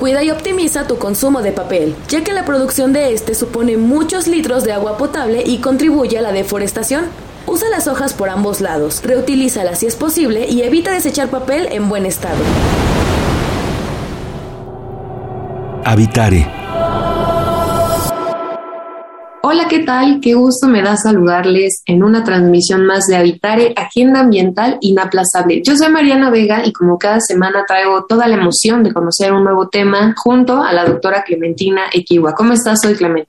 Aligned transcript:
Cuida 0.00 0.22
y 0.24 0.30
optimiza 0.30 0.86
tu 0.86 0.96
consumo 0.96 1.42
de 1.42 1.52
papel, 1.52 1.94
ya 2.08 2.24
que 2.24 2.32
la 2.32 2.46
producción 2.46 2.94
de 2.94 3.12
este 3.12 3.34
supone 3.34 3.76
muchos 3.76 4.28
litros 4.28 4.64
de 4.64 4.72
agua 4.72 4.96
potable 4.96 5.42
y 5.44 5.58
contribuye 5.58 6.16
a 6.16 6.22
la 6.22 6.32
deforestación. 6.32 7.04
Usa 7.46 7.68
las 7.68 7.86
hojas 7.86 8.14
por 8.14 8.30
ambos 8.30 8.62
lados, 8.62 9.02
reutilízalas 9.04 9.80
si 9.80 9.86
es 9.86 9.96
posible 9.96 10.46
y 10.48 10.62
evita 10.62 10.90
desechar 10.90 11.28
papel 11.28 11.68
en 11.70 11.90
buen 11.90 12.06
estado. 12.06 12.38
Habitare 15.84 16.59
Hola, 19.52 19.66
¿qué 19.68 19.80
tal? 19.80 20.20
Qué 20.22 20.34
gusto 20.34 20.68
me 20.68 20.80
da 20.80 20.96
saludarles 20.96 21.82
en 21.84 22.04
una 22.04 22.22
transmisión 22.22 22.86
más 22.86 23.08
de 23.08 23.16
Habitare, 23.16 23.74
Agenda 23.74 24.20
Ambiental 24.20 24.78
Inaplazable. 24.80 25.60
Yo 25.64 25.74
soy 25.74 25.88
Mariana 25.88 26.30
Vega 26.30 26.64
y 26.64 26.72
como 26.72 26.96
cada 27.00 27.18
semana 27.18 27.64
traigo 27.66 28.04
toda 28.04 28.28
la 28.28 28.36
emoción 28.36 28.84
de 28.84 28.92
conocer 28.92 29.32
un 29.32 29.42
nuevo 29.42 29.68
tema 29.68 30.14
junto 30.16 30.62
a 30.62 30.72
la 30.72 30.84
doctora 30.84 31.24
Clementina 31.24 31.86
Equiwa. 31.92 32.32
¿Cómo 32.32 32.52
estás 32.52 32.78
hoy, 32.86 32.94
Clemente? 32.94 33.28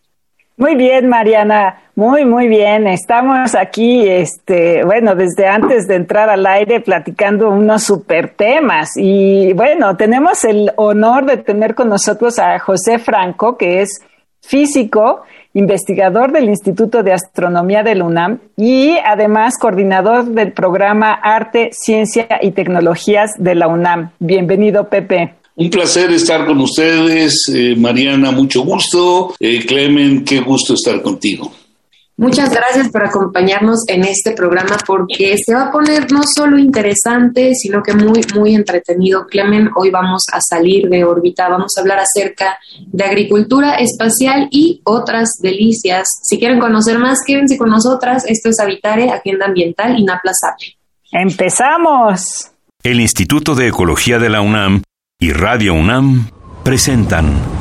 Muy 0.58 0.76
bien, 0.76 1.10
Mariana, 1.10 1.82
muy, 1.96 2.24
muy 2.24 2.48
bien. 2.48 2.86
Estamos 2.86 3.56
aquí, 3.56 4.08
este, 4.08 4.84
bueno, 4.84 5.16
desde 5.16 5.48
antes 5.48 5.88
de 5.88 5.96
entrar 5.96 6.30
al 6.30 6.46
aire 6.46 6.82
platicando 6.82 7.50
unos 7.50 7.82
super 7.82 8.36
temas. 8.36 8.92
Y 8.96 9.54
bueno, 9.54 9.98
tenemos 9.98 10.44
el 10.44 10.72
honor 10.76 11.26
de 11.26 11.38
tener 11.38 11.74
con 11.74 11.90
nosotros 11.90 12.38
a 12.38 12.60
José 12.60 13.00
Franco, 13.00 13.58
que 13.58 13.82
es 13.82 14.02
físico 14.42 15.22
investigador 15.54 16.32
del 16.32 16.50
Instituto 16.50 17.04
de 17.04 17.14
Astronomía 17.14 17.84
del 17.84 18.02
UNAM 18.02 18.40
y 18.58 18.96
además 19.06 19.56
coordinador 19.60 20.26
del 20.26 20.54
programa 20.54 21.14
Arte, 21.14 21.70
Ciencia 21.74 22.28
y 22.42 22.52
Tecnologías 22.52 23.32
de 23.38 23.56
la 23.56 23.68
UNAM. 23.68 24.12
Bienvenido, 24.20 24.88
Pepe. 24.90 25.36
Un 25.56 25.70
placer 25.70 26.12
estar 26.12 26.46
con 26.46 26.60
ustedes, 26.60 27.52
eh, 27.54 27.76
Mariana, 27.78 28.32
mucho 28.32 28.64
gusto. 28.64 29.36
Eh, 29.40 29.66
Clemen, 29.66 30.24
qué 30.24 30.40
gusto 30.40 30.74
estar 30.74 31.02
contigo. 31.02 31.52
Muchas 32.22 32.52
gracias 32.52 32.90
por 32.90 33.04
acompañarnos 33.04 33.80
en 33.88 34.04
este 34.04 34.34
programa 34.34 34.78
porque 34.86 35.36
se 35.44 35.56
va 35.56 35.64
a 35.64 35.72
poner 35.72 36.12
no 36.12 36.22
solo 36.22 36.60
interesante, 36.60 37.56
sino 37.56 37.82
que 37.82 37.96
muy, 37.96 38.22
muy 38.36 38.54
entretenido. 38.54 39.26
Clemen, 39.26 39.72
hoy 39.76 39.90
vamos 39.90 40.26
a 40.32 40.40
salir 40.40 40.88
de 40.88 41.04
órbita, 41.04 41.50
vamos 41.50 41.74
a 41.76 41.82
hablar 41.82 41.98
acerca 41.98 42.60
de 42.86 43.04
agricultura 43.04 43.74
espacial 43.78 44.48
y 44.52 44.82
otras 44.84 45.32
delicias. 45.42 46.08
Si 46.22 46.38
quieren 46.38 46.60
conocer 46.60 47.00
más, 47.00 47.24
quédense 47.26 47.58
con 47.58 47.72
nosotras. 47.72 48.24
Esto 48.28 48.50
es 48.50 48.60
Habitare, 48.60 49.10
Agenda 49.10 49.48
Ambiental 49.48 49.98
Inaplazable. 49.98 50.78
¡Empezamos! 51.12 52.52
El 52.84 53.02
Instituto 53.02 53.56
de 53.56 53.70
Ecología 53.70 54.20
de 54.20 54.30
la 54.30 54.42
UNAM 54.42 54.84
y 55.20 55.32
Radio 55.32 55.74
UNAM 55.74 56.30
presentan 56.64 57.61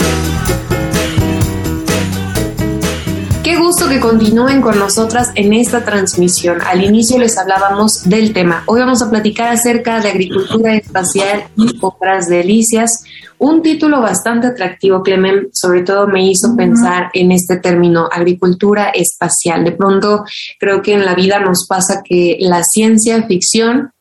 Qué 3.43 3.57
gusto 3.57 3.89
que 3.89 3.99
continúen 3.99 4.61
con 4.61 4.77
nosotras 4.77 5.31
en 5.33 5.53
esta 5.53 5.83
transmisión. 5.83 6.59
Al 6.61 6.83
inicio 6.83 7.17
les 7.17 7.39
hablábamos 7.39 8.07
del 8.07 8.33
tema. 8.33 8.63
Hoy 8.67 8.81
vamos 8.81 9.01
a 9.01 9.09
platicar 9.09 9.51
acerca 9.51 9.99
de 9.99 10.09
agricultura 10.09 10.75
espacial 10.75 11.45
y 11.57 11.75
otras 11.81 12.29
delicias. 12.29 13.03
Un 13.39 13.63
título 13.63 13.99
bastante 13.99 14.45
atractivo, 14.45 15.01
Clemen, 15.01 15.49
sobre 15.53 15.81
todo 15.81 16.07
me 16.07 16.23
hizo 16.29 16.55
pensar 16.55 17.09
en 17.15 17.31
este 17.31 17.57
término, 17.57 18.07
agricultura 18.11 18.89
espacial. 18.89 19.63
De 19.63 19.71
pronto 19.71 20.23
creo 20.59 20.83
que 20.83 20.93
en 20.93 21.03
la 21.03 21.15
vida 21.15 21.39
nos 21.39 21.65
pasa 21.65 22.03
que 22.05 22.37
la 22.39 22.63
ciencia 22.63 23.23
ficción 23.23 23.91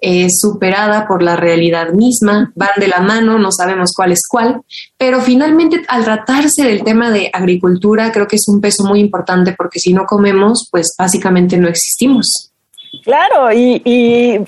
es 0.00 0.40
superada 0.40 1.06
por 1.06 1.22
la 1.22 1.36
realidad 1.36 1.92
misma, 1.92 2.52
van 2.54 2.70
de 2.76 2.88
la 2.88 3.00
mano, 3.00 3.38
no 3.38 3.50
sabemos 3.50 3.92
cuál 3.94 4.12
es 4.12 4.22
cuál, 4.28 4.62
pero 4.96 5.20
finalmente 5.20 5.82
al 5.88 6.04
tratarse 6.04 6.64
del 6.64 6.84
tema 6.84 7.10
de 7.10 7.30
agricultura 7.32 8.12
creo 8.12 8.28
que 8.28 8.36
es 8.36 8.48
un 8.48 8.60
peso 8.60 8.84
muy 8.84 9.00
importante 9.00 9.54
porque 9.56 9.80
si 9.80 9.92
no 9.92 10.06
comemos, 10.06 10.68
pues 10.70 10.94
básicamente 10.98 11.56
no 11.56 11.68
existimos. 11.68 12.47
Claro, 13.04 13.52
y, 13.52 14.44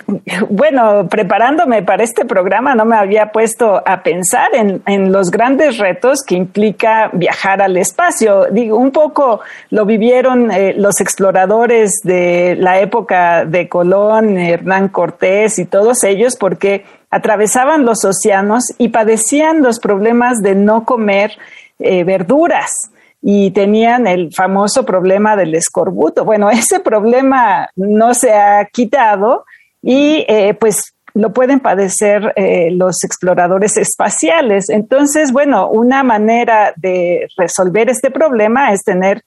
bueno, 0.48 1.08
preparándome 1.08 1.82
para 1.82 2.04
este 2.04 2.24
programa 2.24 2.74
no 2.74 2.84
me 2.84 2.96
había 2.96 3.32
puesto 3.32 3.82
a 3.84 4.02
pensar 4.02 4.48
en, 4.54 5.12
los 5.12 5.30
grandes 5.30 5.78
retos 5.78 6.22
que 6.22 6.36
implica 6.36 7.10
viajar 7.12 7.62
al 7.62 7.76
espacio. 7.76 8.46
Digo, 8.50 8.76
un 8.76 8.90
poco 8.90 9.40
lo 9.70 9.84
vivieron 9.84 10.50
eh, 10.50 10.74
los 10.76 11.00
exploradores 11.00 12.00
de 12.02 12.56
la 12.58 12.80
época 12.80 13.44
de 13.44 13.68
Colón, 13.68 14.38
Hernán 14.38 14.88
Cortés 14.88 15.58
y 15.58 15.64
todos 15.64 16.04
ellos, 16.04 16.36
porque 16.36 16.84
atravesaban 17.10 17.84
los 17.84 18.04
océanos 18.04 18.72
y 18.78 18.88
padecían 18.88 19.62
los 19.62 19.80
problemas 19.80 20.38
de 20.42 20.54
no 20.54 20.84
comer 20.84 21.32
eh, 21.78 22.04
verduras 22.04 22.90
y 23.22 23.50
tenían 23.50 24.06
el 24.06 24.32
famoso 24.32 24.84
problema 24.84 25.36
del 25.36 25.54
escorbuto. 25.54 26.24
Bueno, 26.24 26.50
ese 26.50 26.80
problema 26.80 27.68
no 27.76 28.14
se 28.14 28.32
ha 28.32 28.64
quitado 28.66 29.44
y 29.82 30.24
eh, 30.28 30.54
pues 30.54 30.94
lo 31.14 31.32
pueden 31.32 31.60
padecer 31.60 32.32
eh, 32.36 32.70
los 32.70 33.02
exploradores 33.04 33.76
espaciales. 33.76 34.68
Entonces, 34.68 35.32
bueno, 35.32 35.68
una 35.68 36.02
manera 36.02 36.72
de 36.76 37.26
resolver 37.36 37.90
este 37.90 38.10
problema 38.10 38.72
es 38.72 38.82
tener 38.84 39.22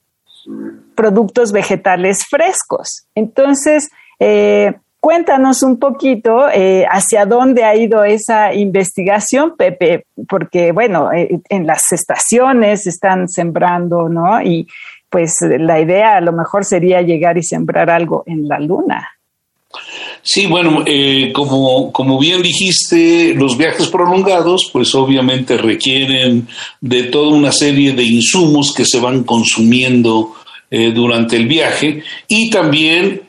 productos 0.95 1.51
vegetales 1.51 2.25
frescos. 2.29 3.05
Entonces, 3.15 3.89
eh, 4.19 4.73
Cuéntanos 5.03 5.63
un 5.63 5.79
poquito 5.79 6.47
eh, 6.49 6.85
hacia 6.89 7.25
dónde 7.25 7.65
ha 7.65 7.75
ido 7.75 8.05
esa 8.05 8.53
investigación, 8.53 9.57
Pepe, 9.57 10.05
porque 10.29 10.71
bueno, 10.71 11.11
eh, 11.11 11.41
en 11.49 11.67
las 11.67 11.91
estaciones 11.91 12.87
están 12.87 13.27
sembrando, 13.27 14.07
¿no? 14.07 14.41
Y 14.41 14.65
pues 15.09 15.39
la 15.41 15.81
idea 15.81 16.15
a 16.15 16.21
lo 16.21 16.31
mejor 16.31 16.63
sería 16.63 17.01
llegar 17.01 17.37
y 17.37 17.43
sembrar 17.43 17.89
algo 17.89 18.23
en 18.27 18.47
la 18.47 18.59
luna. 18.59 19.09
Sí, 20.21 20.45
bueno, 20.45 20.83
eh, 20.85 21.33
como, 21.33 21.91
como 21.91 22.17
bien 22.17 22.41
dijiste, 22.41 23.33
los 23.35 23.57
viajes 23.57 23.89
prolongados, 23.89 24.69
pues 24.71 24.95
obviamente 24.95 25.57
requieren 25.57 26.47
de 26.79 27.03
toda 27.03 27.35
una 27.35 27.51
serie 27.51 27.91
de 27.91 28.03
insumos 28.03 28.73
que 28.73 28.85
se 28.85 29.01
van 29.01 29.25
consumiendo 29.25 30.35
durante 30.71 31.35
el 31.35 31.45
viaje 31.45 32.01
y 32.27 32.49
también 32.49 33.21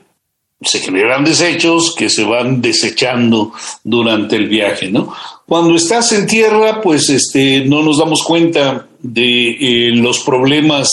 se 0.65 0.81
generan 0.81 1.25
desechos 1.25 1.95
que 1.95 2.09
se 2.09 2.25
van 2.25 2.61
desechando 2.61 3.53
durante 3.83 4.37
el 4.37 4.49
viaje, 4.49 4.91
¿no? 4.91 5.15
Cuando 5.47 5.77
estás 5.77 6.13
en 6.13 6.27
tierra, 6.27 6.81
pues 6.81 7.11
este, 7.11 7.65
no 7.65 7.83
nos 7.83 7.99
damos 7.99 8.23
cuenta 8.23 8.87
de 9.01 9.51
eh, 9.51 9.91
los 9.91 10.21
problemas 10.21 10.91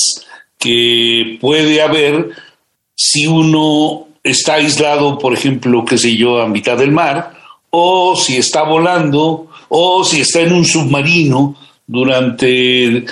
que 0.59 1.37
puede 1.39 1.81
haber 1.81 2.29
si 2.95 3.27
uno 3.27 4.07
está 4.23 4.55
aislado, 4.55 5.17
por 5.17 5.33
ejemplo, 5.33 5.85
qué 5.85 5.97
sé 5.97 6.15
yo, 6.15 6.41
a 6.41 6.47
mitad 6.47 6.77
del 6.77 6.91
mar, 6.91 7.33
o 7.69 8.15
si 8.15 8.37
está 8.37 8.63
volando, 8.63 9.47
o 9.69 10.03
si 10.03 10.21
está 10.21 10.41
en 10.41 10.53
un 10.53 10.65
submarino 10.65 11.55
durante 11.87 13.05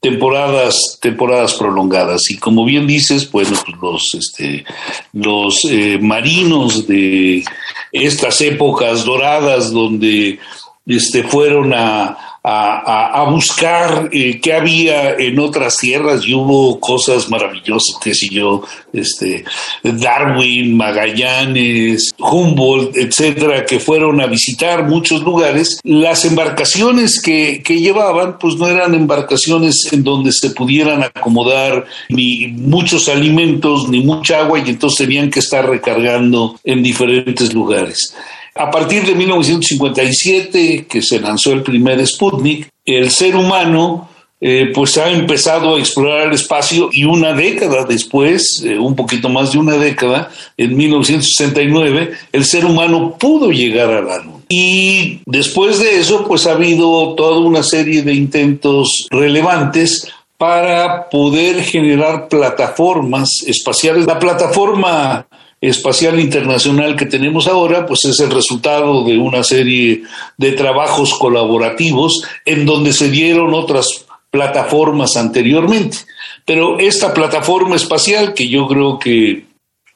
temporadas, 0.00 0.98
temporadas 1.00 1.54
prolongadas. 1.54 2.30
Y 2.30 2.38
como 2.38 2.64
bien 2.64 2.86
dices, 2.86 3.24
pues 3.24 3.50
los, 3.80 4.14
este, 4.14 4.64
los 5.12 5.64
eh, 5.64 5.98
marinos 6.00 6.86
de 6.86 7.44
estas 7.92 8.40
épocas 8.40 9.04
doradas 9.04 9.70
donde 9.70 10.38
este, 10.86 11.24
fueron 11.24 11.74
a, 11.74 12.36
a, 12.48 13.26
buscar 13.28 14.08
eh, 14.12 14.40
qué 14.40 14.52
había 14.52 15.14
en 15.14 15.38
otras 15.40 15.78
tierras 15.78 16.24
y 16.24 16.34
hubo 16.34 16.78
cosas 16.78 17.28
maravillosas, 17.28 17.96
qué 18.00 18.14
sé 18.14 18.28
yo, 18.28 18.62
este, 18.92 19.44
Darwin, 19.82 20.76
Magallanes, 20.76 22.14
Humboldt, 22.18 22.96
etcétera, 22.96 23.66
que 23.66 23.80
fueron 23.80 24.20
a 24.20 24.26
visitar 24.26 24.86
muchos 24.86 25.22
lugares. 25.22 25.80
Las 25.82 26.24
embarcaciones 26.24 27.20
que, 27.20 27.62
que 27.64 27.80
llevaban, 27.80 28.38
pues 28.38 28.54
no 28.54 28.68
eran 28.68 28.94
embarcaciones 28.94 29.92
en 29.92 30.04
donde 30.04 30.30
se 30.30 30.50
pudieran 30.50 31.02
acomodar 31.02 31.84
ni 32.10 32.46
muchos 32.46 33.08
alimentos 33.08 33.88
ni 33.88 34.04
mucha 34.04 34.40
agua 34.40 34.60
y 34.60 34.70
entonces 34.70 35.04
tenían 35.04 35.30
que 35.30 35.40
estar 35.40 35.68
recargando 35.68 36.60
en 36.62 36.82
diferentes 36.82 37.52
lugares. 37.52 38.14
A 38.58 38.70
partir 38.70 39.04
de 39.04 39.14
1957, 39.14 40.86
que 40.88 41.02
se 41.02 41.20
lanzó 41.20 41.52
el 41.52 41.62
primer 41.62 42.04
Sputnik, 42.06 42.68
el 42.84 43.10
ser 43.10 43.36
humano 43.36 44.08
eh, 44.40 44.70
pues 44.74 44.98
ha 44.98 45.10
empezado 45.10 45.76
a 45.76 45.78
explorar 45.78 46.28
el 46.28 46.34
espacio 46.34 46.90
y 46.92 47.04
una 47.04 47.32
década 47.32 47.84
después, 47.84 48.62
eh, 48.64 48.78
un 48.78 48.94
poquito 48.94 49.28
más 49.28 49.52
de 49.52 49.58
una 49.58 49.76
década, 49.76 50.30
en 50.56 50.76
1969, 50.76 52.12
el 52.32 52.44
ser 52.44 52.64
humano 52.64 53.16
pudo 53.18 53.50
llegar 53.50 53.90
a 53.90 54.02
la 54.02 54.18
Luna. 54.18 54.36
Y 54.48 55.20
después 55.26 55.78
de 55.80 55.98
eso, 55.98 56.24
pues 56.26 56.46
ha 56.46 56.52
habido 56.52 57.14
toda 57.14 57.40
una 57.40 57.62
serie 57.62 58.02
de 58.02 58.14
intentos 58.14 59.06
relevantes 59.10 60.08
para 60.38 61.08
poder 61.08 61.62
generar 61.62 62.28
plataformas 62.28 63.42
espaciales. 63.46 64.06
La 64.06 64.18
plataforma 64.18 65.25
espacial 65.60 66.20
internacional 66.20 66.96
que 66.96 67.06
tenemos 67.06 67.46
ahora, 67.46 67.86
pues 67.86 68.04
es 68.04 68.20
el 68.20 68.30
resultado 68.30 69.04
de 69.04 69.18
una 69.18 69.42
serie 69.42 70.02
de 70.36 70.52
trabajos 70.52 71.14
colaborativos 71.14 72.22
en 72.44 72.66
donde 72.66 72.92
se 72.92 73.10
dieron 73.10 73.54
otras 73.54 74.06
plataformas 74.30 75.16
anteriormente. 75.16 75.98
Pero 76.44 76.78
esta 76.78 77.14
plataforma 77.14 77.76
espacial, 77.76 78.34
que 78.34 78.48
yo 78.48 78.68
creo 78.68 78.98
que 78.98 79.46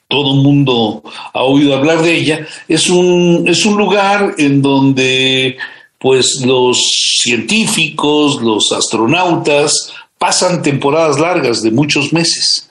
todo 0.09 0.35
el 0.35 0.43
mundo 0.43 1.03
ha 1.33 1.43
oído 1.43 1.77
hablar 1.77 2.03
de 2.03 2.17
ella, 2.17 2.47
es 2.67 2.89
un, 2.89 3.45
es 3.47 3.65
un 3.65 3.77
lugar 3.77 4.35
en 4.39 4.63
donde 4.63 5.57
pues 5.99 6.41
los 6.47 7.19
científicos, 7.21 8.41
los 8.41 8.73
astronautas, 8.73 9.93
pasan 10.19 10.63
temporadas 10.63 11.21
largas 11.21 11.63
de 11.63 11.71
muchos 11.71 12.13
meses 12.13 12.70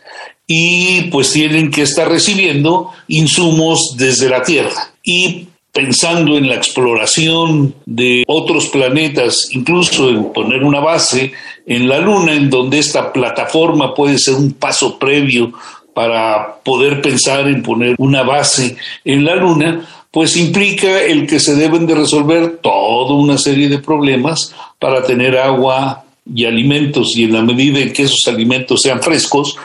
y 0.52 1.04
pues 1.12 1.32
tienen 1.32 1.70
que 1.70 1.84
estar 1.84 2.10
recibiendo 2.10 2.90
insumos 3.08 3.96
desde 3.96 4.30
la 4.30 4.42
Tierra. 4.42 4.92
Y 5.04 5.46
pensando 5.72 6.38
en 6.38 6.50
la 6.50 6.56
exploración 6.56 7.76
de 7.86 8.24
otros 8.26 8.66
planetas, 8.70 9.50
incluso 9.52 10.10
en 10.10 10.34
poner 10.34 10.64
una 10.64 10.80
base 10.80 11.34
en 11.68 11.88
la 11.88 12.00
Luna, 12.00 12.34
en 12.34 12.50
donde 12.50 12.80
esta 12.80 13.14
plataforma 13.14 13.94
puede 13.94 14.18
ser 14.18 14.34
un 14.34 14.54
paso 14.54 14.98
previo 14.98 15.54
para 15.94 16.56
poder 16.64 17.00
pensar 17.00 17.48
en 17.48 17.62
poner 17.62 17.94
una 18.00 18.24
base 18.24 18.76
en 19.06 19.26
la 19.26 19.36
Luna, 19.36 19.88
pues 20.10 20.36
implica 20.36 21.04
el 21.04 21.28
que 21.28 21.40
se 21.40 21.54
deben 21.54 21.86
de 21.86 21.94
resolver 21.94 22.58
toda 22.58 23.14
una 23.14 23.38
serie 23.38 23.70
de 23.70 23.78
problemas 23.78 24.56
para 24.80 25.04
tener 25.04 25.38
agua 25.38 26.06
y 26.34 26.46
alimentos 26.46 27.16
y 27.16 27.26
en 27.26 27.34
la 27.34 27.44
medida 27.44 27.78
en 27.82 27.94
que 27.94 28.04
esos 28.04 28.28
alimentos 28.28 28.82
sean 28.82 29.00
frescos, 29.04 29.56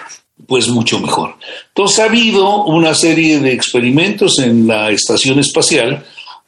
pues 0.47 0.69
mucho 0.69 0.99
mejor. 1.01 1.37
Entonces 1.69 1.99
ha 2.01 2.05
habido 2.05 2.65
una 2.65 2.95
serie 2.95 3.41
de 3.41 3.53
experimentos 3.53 4.39
en 4.39 4.67
la 4.67 4.91
estación 4.91 5.39
espacial 5.39 6.05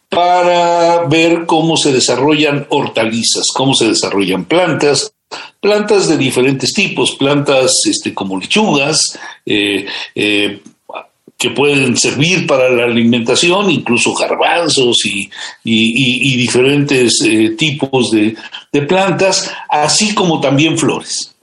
para 0.09 1.05
ver 1.05 1.47
cómo 1.47 1.77
se 1.77 1.93
desarrollan 1.93 2.67
hortalizas, 2.71 3.49
cómo 3.55 3.75
se 3.75 3.89
desarrollan 3.89 4.45
plantas, 4.45 5.13
plantas 5.61 6.09
de 6.09 6.17
diferentes 6.17 6.73
tipos, 6.73 7.17
plantas 7.17 7.87
este, 7.87 8.15
como 8.15 8.39
lechugas, 8.39 9.19
eh, 9.45 9.87
eh, 10.15 10.61
que 11.39 11.51
pueden 11.51 11.97
servir 11.99 12.47
para 12.47 12.71
la 12.71 12.85
alimentación, 12.85 13.71
incluso 13.71 14.15
garbanzos 14.15 15.05
y, 15.05 15.29
diferentes 16.37 17.21
eh, 17.23 17.51
tipos 17.59 18.11
de 18.11 18.37
plantas, 18.83 19.53
así 19.69 20.15
como 20.15 20.41
también 20.41 20.79
flores. 20.79 21.36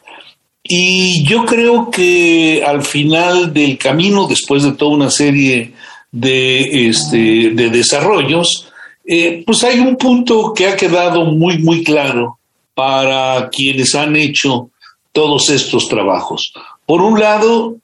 Y 0.76 1.24
yo 1.24 1.46
creo 1.46 1.92
que 1.92 2.64
al 2.66 2.82
final 2.82 3.54
del 3.54 3.78
camino, 3.78 4.26
después 4.26 4.64
de 4.64 4.72
toda 4.72 4.96
una 4.96 5.12
serie 5.12 5.72
de, 6.12 6.88
este, 6.90 7.52
de 7.52 7.70
desarrollos, 7.70 8.72
eh, 9.06 9.44
pues 9.46 9.64
hay 9.64 9.78
un 9.78 9.98
punto 9.98 10.52
que 10.52 10.66
ha 10.66 10.76
quedado 10.76 11.26
muy, 11.26 11.60
muy 11.60 11.84
claro 11.84 12.40
para 12.74 13.52
quienes 13.52 13.94
han 13.94 14.16
hecho 14.16 14.72
todos 15.12 15.52
estos 15.52 15.88
trabajos. 15.88 16.52
Por 16.88 17.04
un 17.04 17.20
lado, 17.20 17.76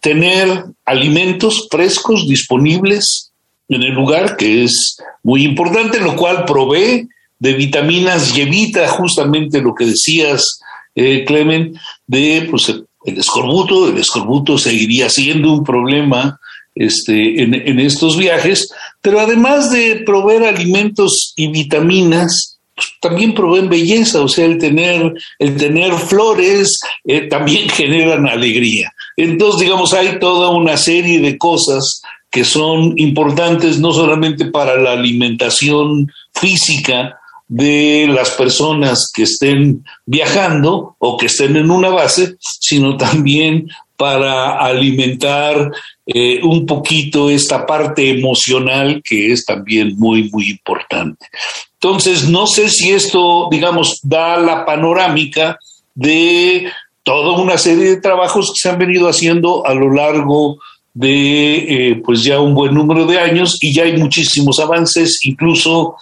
tener 0.00 0.66
alimentos 0.84 1.68
frescos 1.70 2.28
disponibles 2.28 3.32
en 3.70 3.82
el 3.82 3.94
lugar, 3.94 4.36
que 4.36 4.64
es 4.64 4.98
muy 5.22 5.44
importante, 5.44 6.00
lo 6.00 6.16
cual 6.16 6.44
provee 6.44 7.08
de 7.38 7.54
vitaminas 7.54 8.36
y 8.36 8.42
evita 8.42 8.86
justamente 8.88 9.62
lo 9.62 9.74
que 9.74 9.86
decías 9.86 10.60
eh, 11.00 11.24
Clemen, 11.24 11.74
de 12.06 12.46
pues, 12.50 12.68
el 12.68 13.18
escorbuto. 13.18 13.88
El 13.88 13.98
escorbuto 13.98 14.58
seguiría 14.58 15.08
siendo 15.08 15.52
un 15.52 15.64
problema 15.64 16.38
este, 16.74 17.42
en, 17.42 17.80
estos 17.80 18.16
viajes, 18.16 18.70
pero 19.00 19.20
además 19.20 19.70
de 19.70 20.02
proveer 20.06 20.44
alimentos 20.44 21.32
y 21.36 21.48
vitaminas, 21.48 22.58
pues, 22.74 22.88
también 23.00 23.34
proveen 23.34 23.68
belleza, 23.68 24.20
o 24.20 24.28
sea, 24.28 24.44
el 24.44 24.58
tener, 24.58 25.14
el 25.38 25.56
tener 25.56 25.92
flores 25.94 26.78
eh, 27.04 27.22
también 27.22 27.68
generan 27.70 28.28
alegría. 28.28 28.92
Entonces, 29.16 29.62
digamos, 29.62 29.94
hay 29.94 30.18
toda 30.18 30.50
una 30.50 30.76
serie 30.76 31.20
de 31.20 31.38
cosas 31.38 32.02
que 32.30 32.44
son 32.44 32.92
importantes 32.96 33.78
no 33.80 33.92
solamente 33.92 34.44
para 34.46 34.76
la 34.76 34.92
alimentación 34.92 36.12
física, 36.32 37.19
de 37.50 38.06
las 38.08 38.30
personas 38.30 39.10
que 39.12 39.24
estén 39.24 39.84
viajando 40.06 40.94
o 40.98 41.16
que 41.16 41.26
estén 41.26 41.56
en 41.56 41.72
una 41.72 41.88
base, 41.88 42.36
sino 42.38 42.96
también 42.96 43.68
para 43.96 44.56
alimentar 44.60 45.72
eh, 46.06 46.40
un 46.44 46.64
poquito 46.64 47.28
esta 47.28 47.66
parte 47.66 48.08
emocional 48.08 49.02
que 49.04 49.32
es 49.32 49.44
también 49.44 49.98
muy, 49.98 50.30
muy 50.30 50.48
importante. 50.48 51.26
Entonces, 51.74 52.28
no 52.28 52.46
sé 52.46 52.70
si 52.70 52.92
esto, 52.92 53.48
digamos, 53.50 53.98
da 54.04 54.36
la 54.36 54.64
panorámica 54.64 55.58
de 55.92 56.70
toda 57.02 57.36
una 57.36 57.58
serie 57.58 57.90
de 57.90 58.00
trabajos 58.00 58.52
que 58.52 58.60
se 58.60 58.68
han 58.68 58.78
venido 58.78 59.08
haciendo 59.08 59.66
a 59.66 59.74
lo 59.74 59.92
largo 59.92 60.58
de 60.94 61.56
eh, 61.56 62.02
pues 62.04 62.22
ya 62.22 62.38
un 62.40 62.54
buen 62.54 62.74
número 62.74 63.06
de 63.06 63.18
años 63.18 63.58
y 63.60 63.74
ya 63.74 63.82
hay 63.84 63.96
muchísimos 63.96 64.60
avances, 64.60 65.18
incluso 65.24 65.96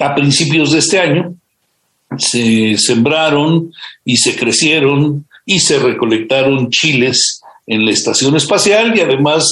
a 0.00 0.14
principios 0.14 0.72
de 0.72 0.78
este 0.78 0.98
año 0.98 1.34
se 2.18 2.76
sembraron 2.76 3.72
y 4.04 4.16
se 4.16 4.34
crecieron 4.34 5.26
y 5.46 5.60
se 5.60 5.78
recolectaron 5.78 6.70
chiles 6.70 7.40
en 7.66 7.84
la 7.84 7.92
estación 7.92 8.34
espacial 8.34 8.96
y 8.96 9.00
además 9.00 9.48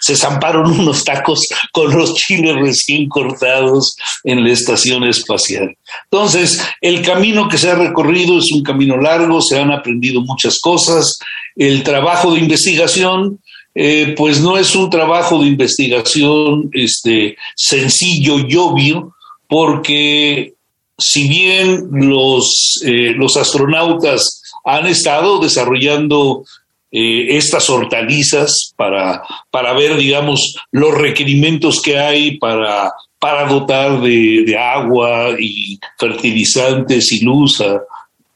se, 0.00 0.16
zamparon 0.16 0.80
unos 0.80 1.04
tacos 1.04 1.46
con 1.70 1.96
los 1.96 2.14
chiles 2.14 2.56
recién 2.56 3.08
cortados 3.08 3.96
en 4.24 4.42
la 4.42 4.50
estación 4.50 5.04
espacial. 5.04 5.76
Entonces, 6.10 6.60
el 6.80 7.02
camino 7.02 7.48
que 7.48 7.58
se 7.58 7.70
ha 7.70 7.76
recorrido 7.76 8.38
es 8.38 8.50
un 8.50 8.64
camino 8.64 8.96
largo, 8.96 9.40
se 9.40 9.60
han 9.60 9.70
aprendido 9.70 10.22
muchas 10.22 10.58
cosas, 10.58 11.20
el 11.54 11.84
trabajo 11.84 12.34
de 12.34 12.40
investigación 12.40 13.38
eh, 13.74 14.14
pues 14.18 14.40
no 14.40 14.58
es 14.58 14.74
un 14.74 14.90
trabajo 14.90 15.40
de 15.40 15.48
investigación 15.48 16.68
este, 16.72 17.36
sencillo 17.54 18.38
y 18.38 18.54
obvio, 18.56 19.14
porque 19.52 20.54
si 20.96 21.28
bien 21.28 21.88
los, 21.92 22.82
eh, 22.86 23.12
los 23.14 23.36
astronautas 23.36 24.40
han 24.64 24.86
estado 24.86 25.40
desarrollando 25.40 26.42
eh, 26.90 27.36
estas 27.36 27.68
hortalizas 27.68 28.72
para, 28.76 29.22
para 29.50 29.74
ver, 29.74 29.98
digamos, 29.98 30.56
los 30.70 30.94
requerimientos 30.94 31.82
que 31.82 31.98
hay 31.98 32.38
para, 32.38 32.94
para 33.18 33.46
dotar 33.46 34.00
de, 34.00 34.56
agua 34.58 35.36
y 35.38 35.78
fertilizantes 35.98 37.12
y 37.12 37.20
luz 37.20 37.60
a, 37.60 37.82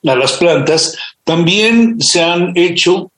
las 0.02 0.32
plantas, 0.34 0.98
también 1.24 1.98
se 1.98 2.22
han 2.22 2.52
hecho 2.54 3.10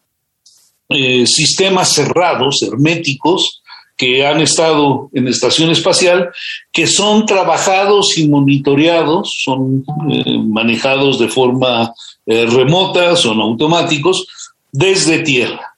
eh, 0.88 1.26
sistemas 1.26 1.94
cerrados, 1.94 2.62
herméticos, 2.62 3.60
que 3.98 4.24
han 4.24 4.40
estado 4.40 5.10
en 5.12 5.26
estación 5.26 5.70
espacial, 5.70 6.30
que 6.72 6.86
son 6.86 7.26
trabajados 7.26 8.16
y 8.16 8.28
monitoreados, 8.28 9.42
son 9.44 9.84
eh, 10.10 10.38
manejados 10.38 11.18
de 11.18 11.28
forma 11.28 11.92
eh, 12.24 12.46
remota, 12.46 13.16
son 13.16 13.40
automáticos, 13.40 14.26
desde 14.70 15.18
tierra. 15.18 15.74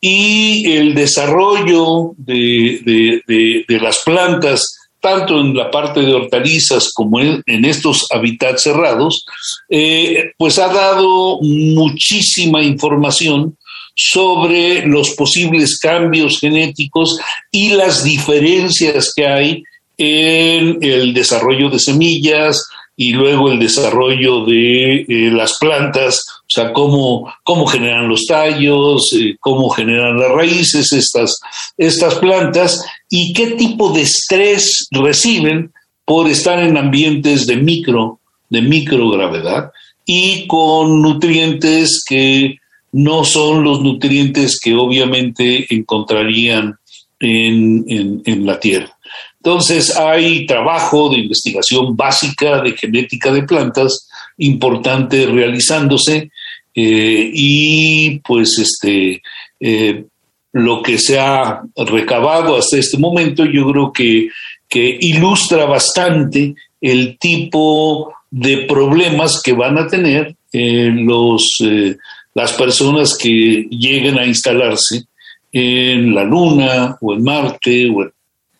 Y 0.00 0.72
el 0.72 0.94
desarrollo 0.94 2.12
de, 2.16 3.22
las 3.68 3.98
plantas 3.98 4.74
tanto 5.00 5.38
en 5.38 5.54
la 5.54 5.70
parte 5.70 6.00
de 6.00 6.12
hortalizas 6.12 6.92
como 6.92 7.20
en, 7.20 7.42
estos 7.46 8.06
hábitats 8.10 8.62
cerrados, 8.62 9.24
eh, 9.68 10.32
pues 10.36 10.58
ha 10.58 10.68
dado 10.68 11.38
muchísima 11.40 12.62
información 12.62 13.56
sobre 14.00 14.86
los 14.86 15.10
posibles 15.10 15.80
cambios 15.80 16.38
genéticos 16.38 17.18
y 17.50 17.70
las 17.70 18.04
diferencias 18.04 19.12
que 19.14 19.26
hay 19.26 19.64
en 19.96 20.78
el 20.80 21.12
desarrollo 21.12 21.68
de 21.68 21.80
semillas 21.80 22.64
y 22.96 23.12
luego 23.12 23.50
el 23.50 23.58
desarrollo 23.58 24.44
de 24.44 25.00
eh, 25.00 25.30
las 25.32 25.58
plantas, 25.58 26.24
o 26.42 26.46
sea, 26.46 26.72
cómo, 26.72 27.32
cómo 27.42 27.66
generan 27.66 28.08
los 28.08 28.24
tallos, 28.26 29.12
eh, 29.14 29.36
cómo 29.40 29.68
generan 29.68 30.16
las 30.16 30.30
raíces 30.30 30.92
estas, 30.92 31.40
estas 31.76 32.14
plantas 32.16 32.84
y 33.10 33.32
qué 33.32 33.48
tipo 33.48 33.90
de 33.90 34.02
estrés 34.02 34.86
reciben 34.92 35.72
por 36.04 36.28
estar 36.28 36.60
en 36.60 36.76
ambientes 36.76 37.48
de 37.48 37.56
micro, 37.56 38.20
de 38.48 38.62
microgravedad 38.62 39.72
y 40.06 40.46
con 40.46 41.02
nutrientes 41.02 42.04
que 42.08 42.58
no 42.98 43.24
son 43.24 43.62
los 43.62 43.80
nutrientes 43.80 44.58
que 44.58 44.74
obviamente 44.74 45.72
encontrarían 45.72 46.76
en, 47.20 47.84
en, 48.24 48.44
la 48.44 48.58
Tierra. 48.58 48.90
Entonces 49.36 49.96
hay 49.96 50.46
trabajo 50.46 51.08
de 51.08 51.20
investigación 51.20 51.96
básica 51.96 52.60
de 52.60 52.72
genética 52.72 53.32
de 53.32 53.44
plantas 53.44 54.08
importante 54.38 55.26
realizándose 55.26 56.30
eh, 56.74 57.30
y 57.32 58.18
pues 58.18 58.58
este 58.58 59.22
eh, 59.60 60.04
lo 60.52 60.82
que 60.82 60.98
se 60.98 61.20
ha 61.20 61.62
recabado 61.76 62.56
hasta 62.56 62.78
este 62.78 62.98
momento 62.98 63.44
yo 63.44 63.70
creo 63.70 63.92
que, 63.92 64.28
que 64.68 64.98
ilustra 65.00 65.66
bastante 65.66 66.56
el 66.80 67.16
tipo 67.18 68.12
de 68.28 68.66
problemas 68.66 69.40
que 69.40 69.52
van 69.52 69.78
a 69.78 69.86
tener 69.86 70.34
eh, 70.52 70.90
los 70.92 71.62
las 72.38 72.52
personas 72.52 73.18
que 73.18 73.66
lleguen 73.68 74.16
a 74.16 74.24
instalarse 74.24 75.06
en 75.50 76.14
la 76.14 76.22
Luna 76.22 76.96
o 77.00 77.12
en 77.12 77.24
Marte 77.24 77.90
o 77.90 78.04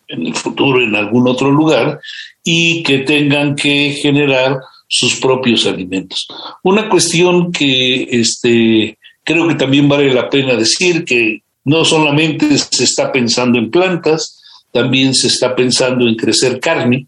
en 0.09 0.27
el 0.27 0.35
futuro 0.35 0.83
en 0.83 0.93
algún 0.97 1.29
otro 1.29 1.49
lugar 1.49 2.01
y 2.43 2.83
que 2.83 2.99
tengan 2.99 3.55
que 3.55 3.91
generar 4.01 4.57
sus 4.85 5.15
propios 5.15 5.65
alimentos. 5.65 6.27
Una 6.61 6.89
cuestión 6.89 7.53
que 7.53 8.03
este, 8.11 8.97
creo 9.23 9.47
que 9.47 9.55
también 9.55 9.87
vale 9.87 10.13
la 10.13 10.29
pena 10.29 10.55
decir 10.55 11.05
que 11.05 11.41
no 11.63 11.85
solamente 11.85 12.57
se 12.57 12.83
está 12.83 13.13
pensando 13.13 13.59
en 13.59 13.71
plantas, 13.71 14.41
también 14.73 15.15
se 15.15 15.27
está 15.27 15.55
pensando 15.55 16.05
en 16.05 16.15
crecer 16.15 16.59
carne 16.59 17.07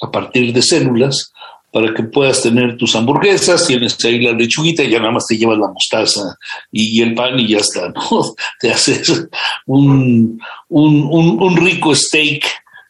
a 0.00 0.10
partir 0.10 0.50
de 0.54 0.62
células 0.62 1.30
para 1.76 1.92
que 1.92 2.04
puedas 2.04 2.42
tener 2.42 2.78
tus 2.78 2.96
hamburguesas, 2.96 3.66
tienes 3.66 4.02
ahí 4.02 4.18
la 4.18 4.32
lechuguita 4.32 4.82
y 4.82 4.88
ya 4.88 4.98
nada 4.98 5.10
más 5.10 5.26
te 5.26 5.36
llevas 5.36 5.58
la 5.58 5.68
mostaza 5.68 6.34
y, 6.72 7.02
el 7.02 7.12
pan 7.12 7.38
y 7.38 7.48
ya 7.48 7.58
está, 7.58 7.90
¿no? 7.90 8.34
Te 8.60 8.70
haces 8.70 9.28
un, 9.66 10.40
un, 10.70 11.56
rico 11.58 11.94
steak 11.94 12.46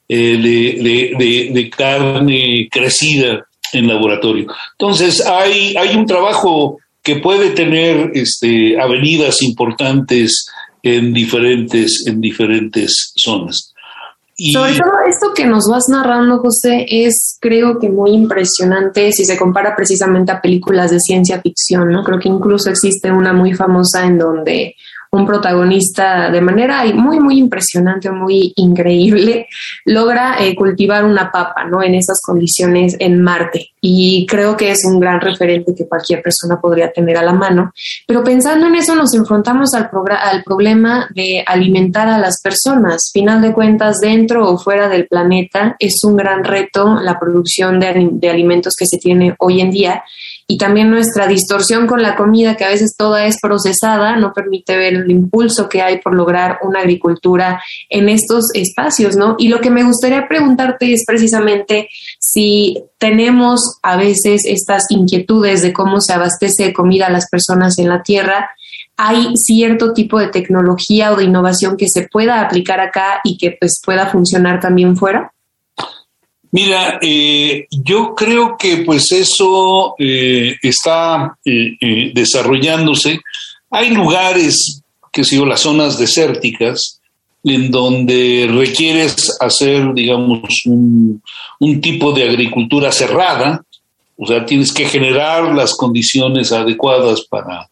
eh, 0.09 1.17
de, 1.19 1.51
de, 1.53 1.71
carne 1.71 2.69
crecida 2.71 3.45
en 3.73 3.89
laboratorio. 3.89 4.47
Entonces, 4.79 5.21
hay, 5.27 5.75
hay 5.77 5.97
un 5.97 6.07
trabajo 6.07 6.79
que 7.03 7.17
puede 7.17 7.51
tener 7.51 8.13
este, 8.15 8.81
avenidas 8.81 9.43
importantes 9.43 10.47
en 10.85 11.13
diferentes, 11.13 12.07
en 12.07 12.21
diferentes 12.21 13.13
zonas. 13.17 13.75
Sobre 14.39 14.75
todo 14.75 14.93
esto 15.09 15.33
que 15.35 15.47
nos 15.47 15.67
vas 15.67 15.85
narrando, 15.89 16.39
José, 16.41 16.85
es 16.91 17.39
creo 17.41 17.79
que 17.79 17.89
muy 17.89 18.11
impresionante 18.11 19.11
si 19.13 19.25
se 19.25 19.39
compara 19.39 19.75
precisamente 19.75 20.31
a 20.31 20.43
películas 20.43 20.91
de 20.91 21.01
ciencia 21.01 21.41
ficción, 21.41 21.91
¿no? 21.91 22.05
Creo 22.05 22.19
que 22.19 22.29
incluso 22.29 22.69
existe 22.69 23.11
una 23.11 23.33
muy 23.33 23.55
famosa 23.55 24.05
en 24.05 24.19
donde 24.19 24.77
un 25.13 25.27
protagonista 25.27 26.31
de 26.31 26.41
manera 26.41 26.85
muy, 26.95 27.21
muy 27.21 27.39
impresionante, 27.39 28.11
muy 28.11 28.53
increíble, 28.57 29.49
logra 29.85 30.37
eh, 30.41 30.55
cultivar 30.55 31.05
una 31.05 31.31
papa, 31.31 31.65
¿no? 31.65 31.83
En 31.83 31.95
esas 31.95 32.21
condiciones 32.25 32.97
en 32.99 33.23
Marte. 33.23 33.71
Y 33.81 34.27
creo 34.27 34.57
que 34.57 34.71
es 34.73 34.85
un 34.85 34.99
gran 34.99 35.21
referente 35.21 35.75
que 35.75 35.87
cualquier 35.87 36.21
persona 36.21 36.61
podría 36.61 36.91
tener 36.91 37.17
a 37.17 37.23
la 37.23 37.33
mano. 37.33 37.73
Pero 38.07 38.25
pensando 38.25 38.67
en 38.67 38.75
eso, 38.75 38.95
nos 38.95 39.15
enfrentamos 39.15 39.75
al, 39.75 39.91
al 40.21 40.43
problema 40.43 41.09
de 41.15 41.45
alimentar 41.47 42.09
a 42.09 42.19
las 42.19 42.41
personas. 42.43 43.11
Final 43.13 43.43
de 43.43 43.53
cuentas, 43.53 44.01
dentro 44.01 44.49
o 44.49 44.59
fuera 44.59 44.89
del 44.89 45.07
planeta, 45.07 45.77
es 45.79 46.03
un 46.05 46.17
gran 46.17 46.45
reto 46.45 46.97
la 47.01 47.19
producción 47.19 47.79
de, 47.79 48.09
de 48.13 48.31
alimentos 48.31 48.75
que 48.77 48.87
se 48.87 48.99
tiene 48.99 49.35
hoy 49.39 49.61
en 49.61 49.71
día 49.71 50.03
y 50.49 50.59
también 50.59 50.91
nuestra 50.91 51.27
distorsión 51.27 51.87
con 51.87 52.03
la 52.03 52.15
comida, 52.15 52.57
que 52.57 52.65
a 52.65 52.69
veces 52.69 52.95
toda 52.97 53.27
es 53.27 53.41
procesada, 53.41 54.17
no 54.17 54.33
permite 54.33 54.77
ver 54.77 55.05
el 55.07 55.13
impulso 55.13 55.69
que 55.69 55.81
hay 55.81 56.01
por 56.01 56.15
lograr 56.15 56.59
una 56.63 56.81
agricultura 56.81 57.63
en 57.89 58.09
estos 58.09 58.51
espacios, 58.55 59.17
¿no? 59.17 59.37
Y 59.39 59.49
lo 59.49 59.61
que 59.61 59.71
me 59.71 59.85
gustaría 59.85 60.29
preguntarte 60.29 60.93
es 60.93 61.05
precisamente 61.07 61.89
si 62.19 62.83
tenemos 62.99 63.79
a 63.83 63.97
veces 63.97 64.45
estas 64.45 64.91
inquietudes 64.91 65.63
de 65.63 65.73
cómo 65.73 66.01
se 66.01 66.13
abastece 66.13 66.65
de 66.65 66.73
comida 66.73 67.07
a 67.07 67.11
las 67.11 67.29
personas 67.29 67.79
en 67.79 67.89
la 67.89 68.03
tierra, 68.03 68.51
hay 68.97 69.37
cierto 69.37 69.93
tipo 69.93 70.19
de 70.19 70.29
tecnología 70.29 71.13
o 71.13 71.17
de 71.17 71.25
innovación 71.25 71.77
que 71.77 71.89
se 71.89 72.09
pueda 72.09 72.41
aplicar 72.41 72.81
acá 72.81 73.21
y 73.25 73.37
que 73.37 73.57
pues 73.59 73.81
pueda 73.85 74.07
funcionar 74.07 74.61
también 74.61 74.97
fuera? 74.97 75.33
Mira, 76.53 76.99
eh, 77.03 77.67
yo 77.71 78.15
creo 78.15 78.57
que 78.57 78.79
pues 78.79 79.13
eso 79.13 79.95
eh, 79.99 80.57
está 80.63 81.37
eh, 81.45 82.13
desarrollándose. 82.15 83.21
Hay 83.71 83.91
lugares, 83.91 84.83
que 85.17 85.25
sigo 85.25 85.47
las 85.47 85.61
zonas 85.61 85.99
desérticas, 85.99 87.01
en 87.43 87.71
donde 87.71 88.47
requieres 88.53 89.35
hacer, 89.41 89.95
digamos, 89.95 90.43
un, 90.67 91.23
un 91.59 91.81
tipo 91.81 92.13
de 92.13 92.25
agricultura 92.25 92.93
cerrada, 92.93 93.65
o 94.19 94.27
sea, 94.27 94.45
tienes 94.45 94.75
que 94.75 94.85
generar 94.85 95.55
las 95.55 95.75
condiciones 95.75 96.53
adecuadas 96.53 97.23
para, 97.31 97.71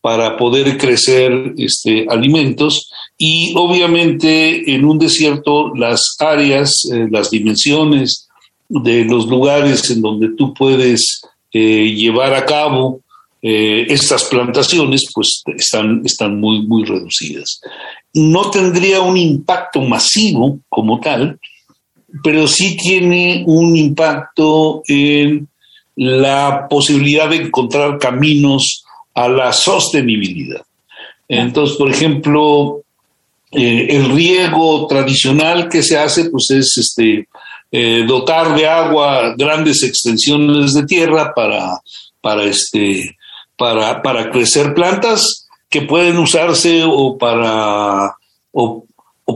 para 0.00 0.36
poder 0.36 0.78
crecer 0.78 1.54
este, 1.58 2.06
alimentos. 2.08 2.88
Y 3.18 3.52
obviamente 3.56 4.72
en 4.72 4.84
un 4.84 5.00
desierto 5.00 5.74
las 5.74 6.14
áreas, 6.20 6.88
eh, 6.92 7.08
las 7.10 7.30
dimensiones 7.30 8.28
de 8.68 9.04
los 9.06 9.26
lugares 9.26 9.90
en 9.90 10.02
donde 10.02 10.28
tú 10.36 10.54
puedes 10.54 11.22
eh, 11.52 11.92
llevar 11.96 12.32
a 12.34 12.44
cabo 12.44 13.00
eh, 13.42 13.86
estas 13.88 14.24
plantaciones 14.24 15.06
pues 15.14 15.42
están, 15.56 16.02
están 16.04 16.40
muy, 16.40 16.66
muy 16.66 16.84
reducidas. 16.84 17.60
No 18.12 18.50
tendría 18.50 19.00
un 19.00 19.16
impacto 19.16 19.80
masivo 19.82 20.58
como 20.68 21.00
tal, 21.00 21.38
pero 22.22 22.46
sí 22.46 22.76
tiene 22.76 23.44
un 23.46 23.76
impacto 23.76 24.82
en 24.88 25.48
la 25.96 26.66
posibilidad 26.68 27.28
de 27.28 27.36
encontrar 27.36 27.98
caminos 27.98 28.84
a 29.14 29.28
la 29.28 29.52
sostenibilidad. 29.52 30.62
Entonces, 31.28 31.76
por 31.76 31.90
ejemplo, 31.90 32.82
eh, 33.50 33.86
el 33.90 34.10
riego 34.10 34.86
tradicional 34.86 35.68
que 35.68 35.82
se 35.82 35.98
hace, 35.98 36.30
pues 36.30 36.50
es 36.50 36.76
este, 36.78 37.28
eh, 37.72 38.04
dotar 38.06 38.54
de 38.54 38.66
agua 38.66 39.34
grandes 39.36 39.82
extensiones 39.82 40.74
de 40.74 40.84
tierra 40.84 41.32
para, 41.34 41.80
para, 42.20 42.44
este, 42.44 43.15
para, 43.56 44.02
para 44.02 44.30
crecer 44.30 44.74
plantas 44.74 45.46
que 45.68 45.82
pueden 45.82 46.18
usarse 46.18 46.84
o 46.86 47.18
para, 47.18 48.14
o, 48.52 48.84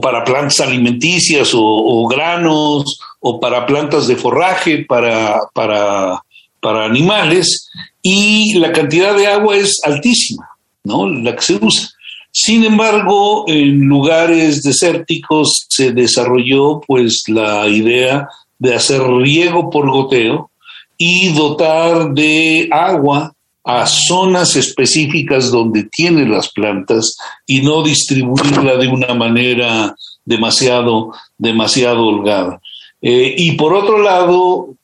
para 0.01 0.23
plantas 0.23 0.59
alimenticias 0.61 1.51
o, 1.53 2.07
granos 2.07 2.99
o 3.19 3.39
para 3.39 3.65
plantas 3.65 4.07
de 4.07 4.15
forraje 4.15 4.85
para, 4.85 5.39
para, 5.53 6.21
para 6.59 6.85
animales 6.85 7.69
y 8.01 8.53
la 8.55 8.71
cantidad 8.71 9.15
de 9.15 9.27
agua 9.27 9.57
es 9.57 9.79
altísima, 9.83 10.49
¿no? 10.83 11.07
La 11.07 11.35
que 11.35 11.41
se 11.41 11.59
usa. 11.61 11.89
Sin 12.31 12.63
embargo, 12.63 13.43
en 13.47 13.81
lugares 13.81 14.63
desérticos 14.63 15.65
se 15.67 15.91
desarrolló 15.91 16.79
pues 16.87 17.23
la 17.27 17.67
idea 17.67 18.27
de 18.57 18.73
hacer 18.73 19.01
riego 19.01 19.69
por 19.69 19.91
goteo 19.91 20.49
y 20.97 21.33
dotar 21.33 22.13
de 22.13 22.69
agua 22.71 23.33
a 23.63 23.85
zonas 23.85 24.55
específicas 24.55 25.51
donde 25.51 25.83
tienen 25.83 26.31
las 26.31 26.51
plantas 26.51 27.15
y 27.45 27.61
no 27.61 27.83
distribuirla 27.83 28.77
de 28.77 28.87
una 28.87 29.13
manera 29.13 29.95
demasiado, 30.25 31.11
demasiado 31.37 32.07
holgada. 32.07 32.59
Eh, 33.01 33.35
y 33.37 33.51
por 33.53 33.73
otro 33.73 33.99
lado, 33.99 34.75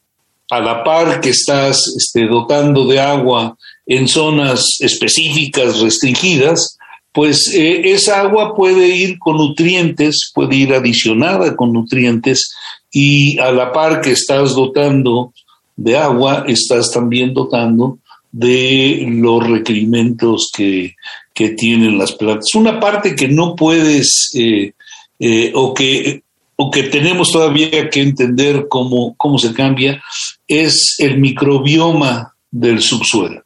a 0.50 0.60
la 0.60 0.84
par 0.84 1.22
que 1.22 1.29
estás 1.29 1.93
este, 1.98 2.25
dotando 2.27 2.86
de 2.86 3.00
agua 3.00 3.57
en 3.86 4.07
zonas 4.07 4.77
específicas 4.79 5.79
restringidas, 5.79 6.77
pues 7.12 7.51
eh, 7.53 7.93
esa 7.93 8.22
agua 8.22 8.55
puede 8.55 8.88
ir 8.89 9.17
con 9.17 9.38
nutrientes, 9.38 10.31
puede 10.34 10.55
ir 10.55 10.74
adicionada 10.74 11.55
con 11.55 11.74
nutrientes 11.74 12.53
y 12.91 13.39
a 13.39 13.51
la 13.51 13.72
par 13.72 14.01
que 14.01 14.12
estás 14.12 14.53
dotando 14.55 15.34
de 15.75 15.98
agua, 15.98 16.46
estás 16.48 16.91
también 16.91 17.34
dotando 17.34 17.98
de 18.38 19.03
los 19.10 19.48
requerimientos 19.48 20.51
que, 20.56 20.96
tienen 21.56 22.00
las 22.00 22.13
plantas. 22.13 22.56
Una 22.56 22.79
parte 22.79 23.15
que 23.15 23.27
no 23.27 23.56
puedes 23.56 24.32
eh, 24.34 24.74
eh, 25.20 25.51
o, 25.53 25.72
que, 25.72 26.24
o 26.56 26.72
que 26.72 26.84
tenemos 26.84 27.32
todavía 27.32 27.91
que 27.91 28.01
entender 28.01 28.65
cómo, 28.67 29.13
cómo 29.17 29.38
se 29.38 29.53
cambia 29.53 30.01
es 30.48 30.96
el 30.98 31.20
microbioma 31.20 32.34
del 32.50 32.82
subsuelo. 32.82 33.44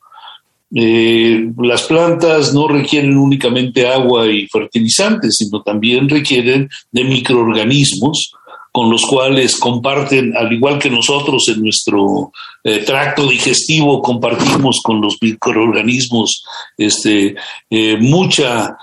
Eh, 0.73 1.51
las 1.57 1.83
plantas 1.83 2.53
no 2.53 2.69
requieren 2.69 3.17
únicamente 3.17 3.85
agua 3.85 4.27
y 4.27 4.47
fertilizantes, 4.47 5.35
sino 5.35 5.61
también 5.61 6.07
requieren 6.07 6.69
de 6.93 7.03
microorganismos 7.03 8.33
con 8.71 8.89
los 8.89 9.05
cuales 9.05 9.57
comparten, 9.57 10.35
al 10.35 10.51
igual 10.53 10.79
que 10.79 10.89
nosotros 10.89 11.47
en 11.49 11.61
nuestro 11.61 12.31
eh, 12.63 12.79
tracto 12.79 13.27
digestivo, 13.27 14.01
compartimos 14.01 14.79
con 14.81 15.01
los 15.01 15.17
microorganismos 15.21 16.43
este, 16.77 17.35
eh, 17.69 17.97
mucha 17.99 18.77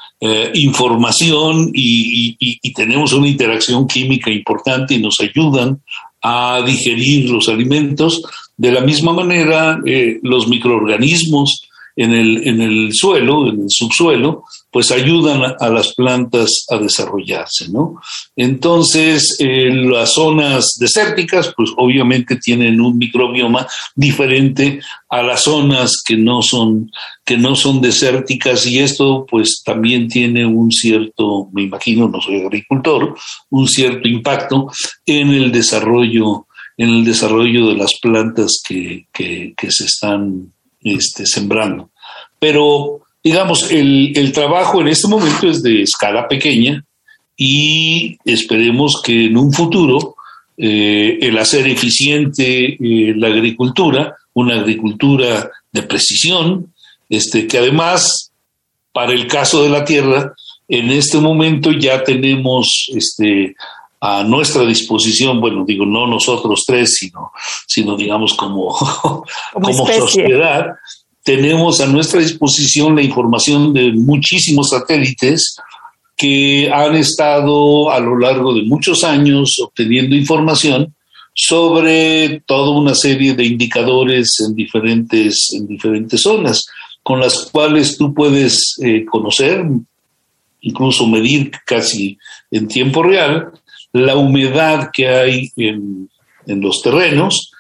información 0.55 1.71
y, 1.73 2.37
y, 2.41 2.73
tenemos 2.73 3.13
una 3.13 3.29
interacción 3.29 3.87
química 3.87 4.33
importante 4.33 4.95
y 4.95 4.99
nos 4.99 5.21
ayudan 5.21 5.81
a 6.21 6.61
digerir 6.67 7.31
los 7.31 7.49
alimentos. 7.49 8.23
De 8.57 8.73
la 8.73 8.81
misma 8.81 9.13
manera, 9.13 9.79
los 10.23 10.49
microorganismos 10.49 11.69
en 11.99 12.13
el, 12.13 12.47
en 12.47 12.61
el 12.61 12.95
suelo, 12.95 13.49
en 13.49 13.63
el 13.63 13.71
subsuelo, 13.71 14.45
pues 14.71 14.91
ayudan 14.91 15.55
a, 15.59 15.69
las 15.71 15.95
plantas 15.95 16.67
a 16.69 16.77
desarrollarse, 16.77 17.71
¿no? 17.71 18.01
Entonces, 18.37 19.37
las 19.41 20.13
zonas 20.13 20.77
desérticas, 20.79 21.53
pues 21.57 21.71
obviamente 21.77 22.37
tienen 22.37 22.81
un 22.81 22.99
microbioma 22.99 23.67
diferente 23.95 24.81
a 25.09 25.23
las 25.23 25.45
zonas 25.45 26.03
que 26.05 26.17
no 26.17 26.43
son, 26.43 26.91
que 27.25 27.39
no 27.39 27.57
son 27.57 27.81
desérticas 27.81 28.67
y 28.67 28.79
esto 28.79 29.27
pues 29.29 29.63
también 29.65 30.09
tiene 30.09 30.45
un 30.45 30.71
cierto, 30.71 31.49
me 31.53 31.63
imagino, 31.63 32.09
no 32.09 32.21
soy 32.21 32.43
agricultor, 32.43 33.17
un 33.51 33.67
cierto 33.67 34.07
impacto 34.07 34.71
en 35.07 35.31
el 35.31 35.51
desarrollo, 35.51 36.47
en 36.77 36.91
el 36.91 37.05
desarrollo 37.05 37.69
de 37.69 37.77
las 37.77 37.99
plantas 38.01 38.61
que, 38.67 39.07
que, 39.13 39.55
que 39.57 39.71
se 39.71 39.87
están 39.87 40.53
este, 40.81 41.27
sembrando. 41.27 41.91
Pero, 42.39 43.01
digamos, 43.23 43.71
el, 43.71 44.33
trabajo 44.33 44.81
en 44.81 44.89
este 44.89 45.09
momento 45.09 45.49
es 45.49 45.63
de 45.63 45.83
escala 45.83 46.29
pequeña 46.29 46.85
y 47.37 48.19
esperemos 48.25 49.01
que 49.03 49.27
en 49.27 49.37
un 49.37 49.53
futuro 49.53 50.17
eh, 50.57 51.19
el 51.21 51.39
hacer 51.39 51.67
eficiente 51.67 52.75
eh, 52.75 53.15
la 53.17 53.29
agricultura, 53.29 54.17
una 54.35 54.61
agricultura 54.61 55.51
de 55.73 55.83
precisión, 55.83 56.73
este, 57.09 57.47
que 57.47 57.59
además, 57.59 58.33
para 58.93 59.13
el 59.13 59.27
caso 59.27 59.63
de 59.63 59.71
la 59.71 59.85
tierra, 59.85 60.33
en 60.69 60.91
este 60.91 61.19
momento 61.19 61.73
ya 61.73 62.05
tenemos 62.05 62.91
este, 62.95 63.55
a 64.01 64.23
nuestra 64.23 64.65
disposición, 64.65 65.41
bueno, 65.41 65.65
digo, 65.67 65.85
no 65.85 66.07
nosotros 66.07 66.65
tres, 66.67 66.95
sino, 66.95 67.33
sino 67.67 67.97
digamos 67.97 68.35
como, 68.35 68.69
como, 69.53 69.87
sociedad, 69.87 70.75
tenemos 71.23 71.81
a 71.81 71.87
nuestra 71.87 72.21
disposición 72.21 72.97
la 72.97 73.03
información 73.03 73.73
de 73.73 73.93
muchísimos 73.93 74.71
satélites 74.71 75.57
que 76.17 76.71
han 76.73 76.97
estado 76.97 77.91
a 77.91 78.01
lo 78.01 78.19
largo 78.19 78.55
de 78.55 78.63
muchos 78.63 79.05
años 79.05 79.59
obteniendo 79.63 80.17
información 80.17 80.95
sobre 81.33 82.43
toda 82.47 82.77
una 82.77 82.97
serie 82.97 83.35
de 83.35 83.45
indicadores 83.45 84.41
en 84.41 84.57
diferentes, 84.57 85.53
en 85.53 85.69
diferentes 85.69 86.23
zonas, 86.23 86.67
con 87.05 87.21
las 87.21 87.49
cuales 87.53 87.97
tú 87.97 88.13
puedes 88.13 88.77
eh, 88.83 89.05
conocer, 89.05 89.65
incluso 90.63 91.07
medir 91.07 91.53
casi 91.65 92.19
en 92.51 92.67
tiempo 92.67 93.05
real, 93.05 93.53
la 93.93 94.17
humedad 94.17 94.91
que 94.93 95.09
hay 95.09 95.53
en, 95.57 96.11
los 96.47 96.83
terrenos 96.83 97.53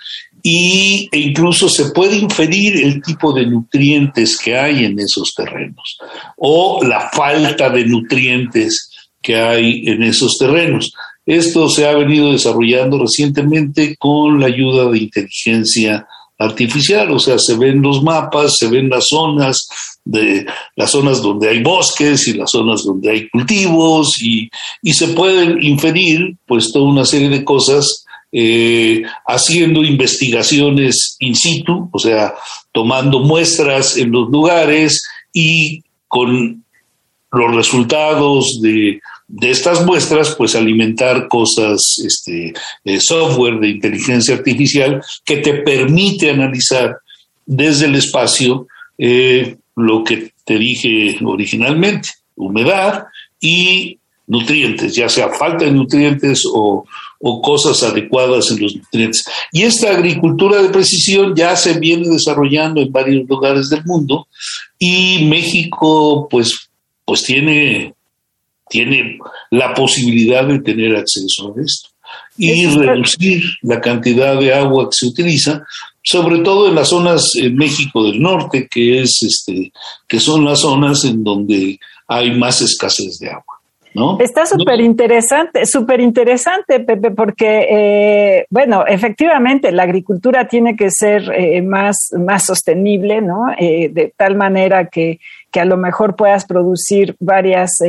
y, 0.50 1.08
incluso 1.12 1.68
se 1.68 1.90
puede 1.90 2.16
inferir 2.16 2.82
el 2.82 3.02
tipo 3.02 3.34
de 3.34 3.44
nutrientes 3.44 4.38
que 4.38 4.56
hay 4.56 4.86
en 4.86 4.98
esos 4.98 5.34
terrenos 5.34 5.98
o 6.38 6.82
la 6.82 7.10
falta 7.10 7.68
de 7.68 7.84
nutrientes 7.84 8.90
que 9.20 9.36
hay 9.36 9.82
en 9.86 10.02
esos 10.02 10.38
terrenos. 10.38 10.94
Esto 11.26 11.68
se 11.68 11.86
ha 11.86 11.94
venido 11.94 12.32
desarrollando 12.32 12.98
recientemente 12.98 13.94
con 13.98 14.40
la 14.40 14.46
ayuda 14.46 14.90
de 14.90 14.98
inteligencia 14.98 16.06
artificial, 16.38 17.10
o 17.10 17.18
sea, 17.18 17.38
se 17.38 17.56
ven 17.56 17.82
los 17.82 18.02
mapas, 18.02 18.56
se 18.56 18.68
ven 18.68 18.88
las 18.88 19.08
zonas, 19.08 19.68
de 20.08 20.46
las 20.76 20.92
zonas 20.92 21.20
donde 21.20 21.50
hay 21.50 21.62
bosques 21.62 22.26
y 22.28 22.32
las 22.32 22.52
zonas 22.52 22.84
donde 22.84 23.10
hay 23.10 23.28
cultivos 23.28 24.22
y, 24.22 24.48
se 24.90 25.08
pueden 25.08 25.62
inferir 25.62 26.36
pues 26.46 26.72
toda 26.72 26.86
una 26.86 27.04
serie 27.04 27.28
de 27.28 27.44
cosas 27.44 28.06
eh, 28.30 29.02
haciendo 29.26 29.82
investigaciones 29.82 31.16
in 31.20 31.34
situ, 31.34 31.88
o 31.92 31.98
sea, 31.98 32.34
tomando 32.72 33.20
muestras 33.20 33.96
en 33.96 34.10
los 34.10 34.28
lugares 34.28 35.02
y 35.32 35.82
con 36.06 36.64
los 37.30 37.54
resultados 37.54 38.60
de, 38.62 39.00
estas 39.42 39.84
muestras, 39.84 40.34
pues 40.36 40.54
alimentar 40.54 41.28
cosas, 41.28 42.02
este, 42.04 42.54
software 43.00 43.60
de 43.60 43.68
inteligencia 43.68 44.34
artificial 44.34 45.02
que 45.24 45.38
te 45.38 45.54
permite 45.54 46.30
analizar 46.30 46.96
desde 47.44 47.86
el 47.86 47.94
espacio 47.94 48.66
eh, 48.96 49.56
lo 49.76 50.02
que 50.02 50.32
te 50.44 50.58
dije 50.58 51.18
originalmente, 51.24 52.10
humedad 52.36 53.04
y 53.40 53.98
nutrientes, 54.26 54.94
ya 54.94 55.08
sea 55.08 55.28
falta 55.30 55.64
de 55.64 55.72
nutrientes 55.72 56.44
o, 56.52 56.84
cosas 57.20 57.82
adecuadas 57.82 58.50
en 58.50 58.62
los 58.62 58.76
nutrientes. 58.76 59.24
Y 59.52 59.62
esta 59.62 59.90
agricultura 59.90 60.62
de 60.62 60.68
precisión 60.68 61.34
ya 61.34 61.56
se 61.56 61.78
viene 61.78 62.08
desarrollando 62.08 62.80
en 62.80 62.92
varios 62.92 63.28
lugares 63.28 63.68
del 63.68 63.84
mundo 63.84 64.28
y 64.78 65.24
México 65.26 66.28
pues, 66.30 66.70
pues 67.04 67.24
tiene, 67.24 67.94
tiene 68.68 69.18
la 69.50 69.74
posibilidad 69.74 70.44
de 70.46 70.60
tener 70.60 70.96
acceso 70.96 71.54
a 71.56 71.60
esto 71.60 71.88
y 72.36 72.66
reducir 72.66 73.42
la 73.62 73.80
cantidad 73.80 74.38
de 74.38 74.54
agua 74.54 74.88
que 74.88 74.96
se 74.96 75.06
utiliza, 75.06 75.64
sobre 76.02 76.38
todo 76.38 76.68
en 76.68 76.76
las 76.76 76.88
zonas 76.88 77.34
en 77.34 77.56
México 77.56 78.04
del 78.04 78.22
Norte, 78.22 78.68
que 78.70 79.02
es 79.02 79.22
este, 79.22 79.72
que 80.06 80.20
son 80.20 80.44
las 80.44 80.60
zonas 80.60 81.04
en 81.04 81.24
donde 81.24 81.78
hay 82.06 82.30
más 82.36 82.62
escasez 82.62 83.18
de 83.18 83.30
agua. 83.30 83.57
¿No? 83.98 84.18
Está 84.20 84.46
súper 84.46 84.80
interesante, 84.80 85.66
súper 85.66 86.00
interesante, 86.00 86.80
Pepe, 86.80 87.10
porque, 87.10 87.66
eh, 87.70 88.46
bueno, 88.50 88.84
efectivamente 88.86 89.72
la 89.72 89.82
agricultura 89.82 90.46
tiene 90.46 90.76
que 90.76 90.90
ser 90.90 91.30
eh, 91.34 91.60
más, 91.62 92.10
más 92.18 92.44
sostenible, 92.44 93.20
¿no? 93.20 93.46
Eh, 93.58 93.90
de 93.92 94.12
tal 94.16 94.36
manera 94.36 94.86
que, 94.86 95.18
que, 95.50 95.60
a 95.60 95.64
lo 95.64 95.76
mejor 95.76 96.16
puedas 96.16 96.44
producir 96.44 97.16
varias 97.18 97.80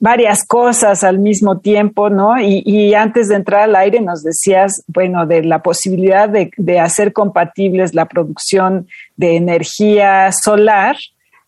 varias 0.00 0.44
cosas 0.44 1.04
al 1.04 1.18
mismo 1.18 1.58
tiempo, 1.58 2.10
¿no? 2.10 2.38
Y, 2.40 2.94
antes 2.94 3.28
de 3.28 3.36
entrar 3.36 3.62
al 3.62 3.76
aire 3.76 4.00
nos 4.00 4.22
decías, 4.22 4.82
bueno, 4.86 5.26
de 5.26 5.42
la 5.42 5.62
posibilidad 5.62 6.28
de, 6.28 6.80
hacer 6.80 7.12
compatibles 7.12 7.94
la 7.94 8.06
producción 8.06 8.86
de 9.16 9.36
energía 9.36 10.30
solar 10.32 10.96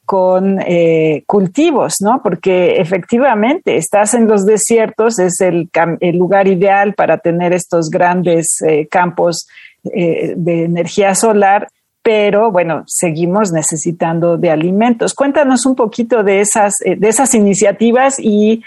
con 0.05 0.61
eh, 0.61 1.25
cultivos, 1.27 1.97
¿no? 2.01 2.21
Porque 2.23 2.77
efectivamente 2.77 3.77
estás 3.77 4.15
en 4.15 4.29
los 4.29 4.45
desiertos, 4.45 5.19
es 5.19 5.41
el, 5.41 5.71
lugar 6.13 6.47
ideal 6.47 6.95
para 6.95 7.19
tener 7.19 7.53
estos 7.53 7.89
grandes 7.89 8.61
eh, 8.63 8.87
campos 8.91 9.49
eh, 9.85 10.35
de 10.37 10.65
energía 10.65 11.15
solar, 11.15 11.69
pero 12.03 12.51
bueno, 12.51 12.85
seguimos 12.87 13.51
necesitando 13.51 14.37
de 14.37 14.51
alimentos. 14.51 15.15
Cuéntanos 15.15 15.65
un 15.65 15.75
poquito 15.75 16.23
de 16.23 16.41
esas, 16.41 16.75
eh, 16.85 16.97
de 16.97 17.09
esas 17.09 17.35
iniciativas 17.35 18.17
y, 18.19 18.63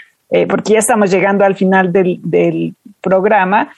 porque 0.46 0.74
ya 0.74 0.80
estamos 0.80 1.10
llegando 1.10 1.42
al 1.42 1.54
final 1.54 1.90
del, 1.90 2.74
programa, 3.00 3.72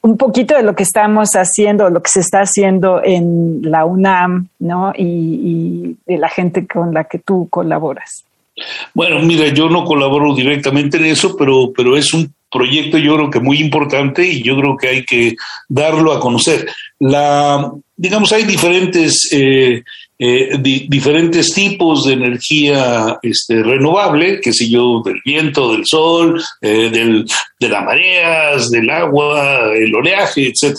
un 0.00 0.16
poquito 0.16 0.56
de 0.56 0.62
lo 0.62 0.74
que 0.74 0.82
estamos 0.82 1.30
haciendo, 1.34 1.88
lo 1.88 2.02
que 2.02 2.10
se 2.10 2.20
está 2.20 2.40
haciendo 2.40 3.00
en 3.04 3.60
la 3.62 3.84
UNAM, 3.84 4.48
¿no? 4.58 4.92
Y, 4.96 5.96
de 6.06 6.18
la 6.18 6.28
gente 6.28 6.66
con 6.66 6.92
la 6.92 7.04
que 7.04 7.18
tú 7.18 7.48
colaboras. 7.48 8.24
Bueno, 8.92 9.20
mira, 9.20 9.48
yo 9.48 9.68
no 9.68 9.84
colaboro 9.84 10.34
directamente 10.34 10.96
en 10.96 11.06
eso, 11.06 11.36
pero, 11.36 11.72
pero 11.74 11.96
es 11.96 12.12
un 12.12 12.32
proyecto 12.50 12.98
yo 12.98 13.16
creo 13.16 13.30
que 13.30 13.40
muy 13.40 13.58
importante 13.58 14.26
y 14.26 14.42
yo 14.42 14.56
creo 14.56 14.76
que 14.76 14.88
hay 14.88 15.04
que 15.04 15.36
darlo 15.68 16.12
a 16.12 16.20
conocer. 16.20 16.68
La, 16.98 17.72
digamos, 17.96 18.32
hay 18.32 18.44
diferentes 18.44 19.28
eh, 19.32 19.82
eh, 20.24 20.56
diferentes 20.88 21.52
tipos 21.52 22.04
de 22.04 22.12
energía 22.12 23.18
este, 23.22 23.60
renovable, 23.60 24.40
que 24.40 24.52
sé 24.52 24.70
yo, 24.70 25.02
del 25.04 25.20
viento, 25.24 25.72
del 25.72 25.84
sol, 25.84 26.40
eh, 26.60 26.90
del, 26.90 27.26
de 27.58 27.68
las 27.68 27.84
mareas, 27.84 28.70
del 28.70 28.88
agua, 28.88 29.72
el 29.74 29.92
oleaje, 29.92 30.46
etc. 30.46 30.78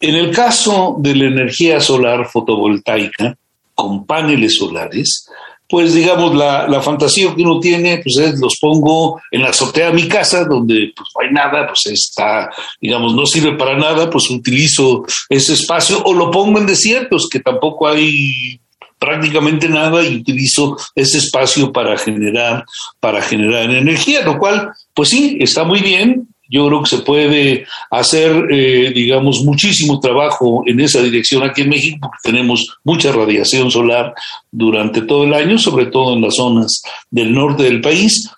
En 0.00 0.14
el 0.14 0.30
caso 0.30 0.96
de 0.98 1.14
la 1.14 1.24
energía 1.26 1.78
solar 1.78 2.26
fotovoltaica, 2.26 3.36
con 3.74 4.06
paneles 4.06 4.56
solares, 4.56 5.28
pues 5.68 5.92
digamos, 5.92 6.34
la, 6.34 6.66
la, 6.66 6.80
fantasía 6.80 7.34
que 7.34 7.42
uno 7.42 7.60
tiene, 7.60 7.98
pues 8.02 8.16
es 8.16 8.40
los 8.40 8.56
pongo 8.58 9.20
en 9.30 9.42
la 9.42 9.50
azotea 9.50 9.88
de 9.88 9.92
mi 9.92 10.08
casa, 10.08 10.46
donde 10.46 10.90
pues 10.96 11.08
no 11.14 11.20
hay 11.20 11.34
nada, 11.34 11.66
pues 11.66 11.84
está, 11.84 12.48
digamos, 12.80 13.14
no 13.14 13.26
sirve 13.26 13.58
para 13.58 13.76
nada, 13.76 14.08
pues 14.08 14.30
utilizo 14.30 15.04
ese 15.28 15.52
espacio, 15.52 16.02
o 16.02 16.14
lo 16.14 16.30
pongo 16.30 16.58
en 16.58 16.66
desiertos, 16.66 17.28
que 17.28 17.40
tampoco 17.40 17.86
hay 17.86 18.58
prácticamente 19.00 19.68
nada 19.68 20.06
y 20.06 20.16
utilizo 20.16 20.76
ese 20.94 21.18
espacio 21.18 21.72
para 21.72 21.98
generar, 21.98 22.64
para 23.00 23.22
generar 23.22 23.70
energía, 23.70 24.22
lo 24.22 24.38
cual, 24.38 24.70
pues 24.94 25.08
sí, 25.08 25.38
está 25.40 25.64
muy 25.64 25.80
bien, 25.80 26.28
yo 26.50 26.66
creo 26.66 26.82
que 26.82 26.90
se 26.90 26.98
puede 26.98 27.66
hacer, 27.90 28.48
eh, 28.50 28.92
digamos, 28.92 29.42
muchísimo 29.42 30.00
trabajo 30.00 30.64
en 30.66 30.80
esa 30.80 31.00
dirección 31.00 31.42
aquí 31.44 31.62
en 31.62 31.70
México, 31.70 31.98
porque 32.00 32.18
tenemos 32.24 32.76
mucha 32.84 33.12
radiación 33.12 33.70
solar 33.70 34.12
durante 34.50 35.02
todo 35.02 35.24
el 35.24 35.32
año, 35.32 35.58
sobre 35.58 35.86
todo 35.86 36.14
en 36.14 36.22
las 36.22 36.36
zonas 36.36 36.82
del 37.08 37.32
norte 37.32 37.62
del 37.62 37.80
país. 37.80 38.28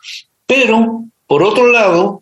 Pero, 0.47 1.05
por 1.27 1.43
otro 1.43 1.73
lado, 1.73 2.22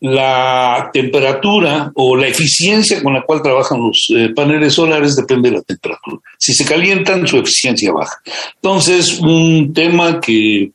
la 0.00 0.90
temperatura 0.92 1.90
o 1.94 2.16
la 2.16 2.28
eficiencia 2.28 3.02
con 3.02 3.14
la 3.14 3.22
cual 3.22 3.42
trabajan 3.42 3.80
los 3.80 4.12
eh, 4.14 4.30
paneles 4.34 4.74
solares 4.74 5.16
depende 5.16 5.50
de 5.50 5.56
la 5.56 5.62
temperatura. 5.62 6.18
Si 6.38 6.54
se 6.54 6.64
calientan, 6.64 7.26
su 7.26 7.38
eficiencia 7.38 7.92
baja. 7.92 8.16
Entonces, 8.54 9.18
un 9.18 9.72
tema 9.74 10.20
que 10.20 10.70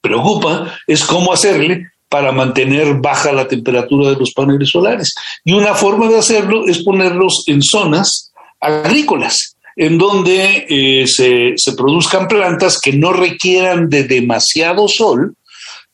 preocupa 0.00 0.74
es 0.86 1.04
cómo 1.04 1.32
hacerle 1.32 1.86
para 2.08 2.32
mantener 2.32 2.94
baja 2.94 3.32
la 3.32 3.46
temperatura 3.46 4.10
de 4.10 4.16
los 4.16 4.32
paneles 4.32 4.70
solares. 4.70 5.14
Y 5.44 5.52
una 5.52 5.74
forma 5.74 6.08
de 6.08 6.18
hacerlo 6.18 6.66
es 6.66 6.82
ponerlos 6.82 7.44
en 7.46 7.62
zonas 7.62 8.32
agrícolas, 8.60 9.56
en 9.76 9.98
donde 9.98 10.66
eh, 10.68 11.06
se, 11.06 11.54
produzcan 11.76 12.26
plantas 12.26 12.80
que 12.80 12.92
no 12.92 13.12
requieran 13.12 13.88
de 13.88 14.04
demasiado 14.04 14.88
sol, 14.88 15.34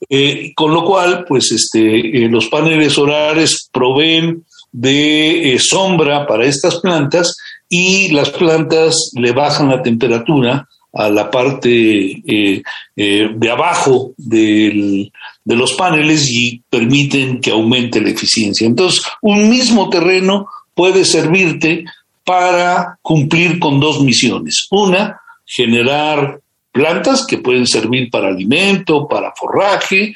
eh, 0.09 0.53
con 0.55 0.73
lo 0.73 0.85
cual, 0.85 1.25
pues, 1.27 1.53
este, 1.53 2.25
eh, 2.25 2.29
los 2.29 2.49
paneles 2.49 2.93
solares 2.93 3.69
proveen 3.73 4.45
de 4.73 5.57
sombra 5.61 6.27
para 6.27 6.47
estas 6.47 6.81
plantas 6.81 7.37
y 7.69 8.09
las 8.11 8.31
plantas 8.31 9.13
le 9.15 9.33
bajan 9.33 9.69
la 9.69 9.83
temperatura 9.83 10.69
a 10.93 11.11
la 11.11 11.31
parte 11.31 11.69
de 11.69 13.51
abajo 13.51 14.13
de 14.17 15.11
los 15.45 15.73
paneles 15.75 16.29
y 16.31 16.63
permiten 16.71 17.41
que 17.41 17.51
aumente 17.51 18.01
la 18.01 18.11
eficiencia. 18.11 18.67
Entonces, 18.67 19.03
un 19.23 19.49
mismo 19.49 19.89
terreno 19.91 20.47
puede 20.75 21.05
servirte 21.05 21.85
para 22.25 22.99
cumplir 23.03 23.59
con 23.59 23.79
dos 23.81 24.01
misiones. 24.03 24.67
Una, 24.71 25.21
generar 25.47 26.41
plantas 26.75 27.25
que 27.25 27.39
pueden 27.39 27.67
servir 27.67 28.11
para 28.11 28.29
alimento, 28.29 29.07
para 29.07 29.33
forraje, 29.33 30.15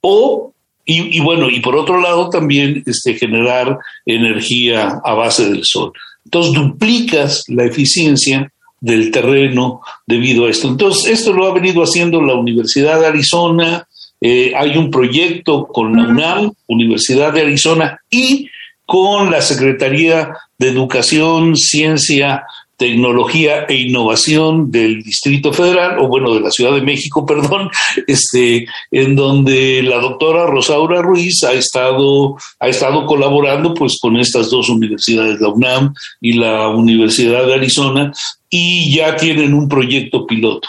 o, 0.00 0.52
y, 0.84 1.18
bueno, 1.20 1.48
y 1.48 1.60
por 1.60 1.76
otro 1.76 1.98
lado 1.98 2.28
también 2.28 2.82
este, 2.84 3.14
generar 3.14 3.78
energía 4.04 5.00
a 5.02 5.14
base 5.14 5.48
del 5.48 5.64
sol. 5.64 5.92
Entonces 6.24 6.52
duplicas 6.52 7.44
la 7.48 7.64
eficiencia 7.64 8.52
del 8.80 9.10
terreno 9.10 9.80
debido 10.06 10.44
a 10.44 10.50
esto. 10.50 10.68
Entonces, 10.68 11.10
esto 11.10 11.32
lo 11.32 11.46
ha 11.46 11.54
venido 11.54 11.82
haciendo 11.82 12.20
la 12.20 12.34
Universidad 12.34 13.00
de 13.00 13.06
Arizona, 13.06 13.86
eh, 14.20 14.52
hay 14.54 14.76
un 14.76 14.90
proyecto 14.90 15.66
con 15.66 15.96
la 15.96 16.08
UNAM, 16.08 16.52
Universidad 16.66 17.32
de 17.32 17.42
Arizona, 17.42 18.00
y 18.10 18.50
con 18.84 19.30
la 19.30 19.40
Secretaría 19.40 20.34
de 20.58 20.68
Educación, 20.68 21.56
Ciencia, 21.56 22.44
Tecnología 22.76 23.64
e 23.68 23.74
Innovación 23.74 24.70
del 24.70 25.02
Distrito 25.02 25.52
Federal, 25.52 25.98
o 25.98 26.08
bueno, 26.08 26.34
de 26.34 26.40
la 26.40 26.50
Ciudad 26.50 26.74
de 26.74 26.82
México, 26.82 27.24
perdón, 27.26 27.70
este, 28.06 28.66
en 28.90 29.16
donde 29.16 29.82
la 29.82 29.98
doctora 29.98 30.46
Rosaura 30.46 31.02
Ruiz 31.02 31.44
ha 31.44 31.52
estado, 31.52 32.36
ha 32.60 32.68
estado 32.68 33.06
colaborando 33.06 33.74
pues 33.74 33.98
con 34.00 34.16
estas 34.16 34.50
dos 34.50 34.68
universidades, 34.68 35.40
la 35.40 35.48
UNAM 35.48 35.94
y 36.20 36.34
la 36.34 36.68
Universidad 36.68 37.46
de 37.46 37.54
Arizona, 37.54 38.12
y 38.50 38.94
ya 38.94 39.16
tienen 39.16 39.54
un 39.54 39.68
proyecto 39.68 40.26
piloto. 40.26 40.68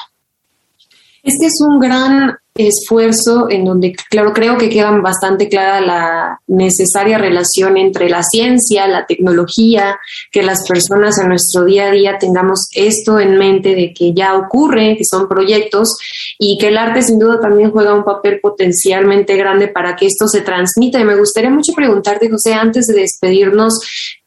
Este 1.24 1.48
es 1.48 1.60
un 1.60 1.80
gran 1.80 2.38
esfuerzo 2.58 3.48
en 3.50 3.65
donde, 3.65 3.94
claro, 4.10 4.32
creo 4.32 4.58
que 4.58 4.70
queda 4.70 4.89
bastante 4.91 5.50
clara 5.50 5.82
la 5.82 6.39
necesaria 6.48 7.18
relación 7.18 7.76
entre 7.76 8.10
la 8.10 8.24
ciencia, 8.24 8.88
la 8.88 9.06
tecnología, 9.06 10.00
que 10.32 10.41
las 10.41 10.65
personas 10.65 11.18
en 11.18 11.28
nuestro 11.28 11.65
día 11.65 11.88
a 11.88 11.91
día 11.91 12.18
tengamos 12.18 12.70
esto 12.74 13.20
en 13.20 13.38
mente 13.38 13.76
de 13.76 13.94
que 13.94 14.13
ya 14.13 14.36
ocurre, 14.36 14.96
que 14.98 15.04
son 15.04 15.28
proyectos 15.28 15.98
y 16.39 16.58
que 16.58 16.70
el 16.70 16.78
arte 16.78 17.02
sin 17.02 17.20
duda 17.20 17.41
también 17.41 17.72
juega 17.72 17.94
un 17.94 18.06
papel 18.06 18.39
potencialmente 18.39 19.36
grande 19.36 19.68
para 19.68 19.98
que 19.98 20.06
esto 20.06 20.28
se 20.28 20.39
transmita. 20.39 21.00
Y 21.00 21.04
me 21.04 21.18
gustaría 21.18 21.50
mucho 21.50 21.74
preguntarte, 21.74 22.30
José, 22.30 22.54
antes 22.54 22.88
de 22.88 23.02
despedirnos, 23.02 23.82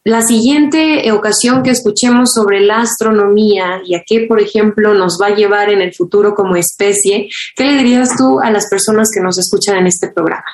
la 0.09 0.23
siguiente 0.23 1.12
ocasión 1.12 1.62
que 1.62 1.69
escuchemos 1.69 2.33
sobre 2.33 2.61
la 2.61 2.81
astronomía 2.81 3.83
y 3.85 3.95
a 3.95 4.03
qué, 4.07 4.21
por 4.27 4.41
ejemplo, 4.41 4.95
nos 4.95 5.19
va 5.21 5.27
a 5.27 5.35
llevar 5.35 5.69
en 5.69 5.83
el 5.83 5.93
futuro 5.93 6.35
como 6.35 6.57
especie, 6.57 7.29
¿qué 7.55 7.64
le 7.64 7.77
dirías 7.77 8.17
tú 8.18 8.40
a 8.40 8.50
las 8.50 8.68
personas 8.68 9.11
que 9.14 9.20
nos 9.20 9.38
escuchan 9.38 9.76
en 9.76 9.87
este 9.87 10.09
programa? 10.09 10.44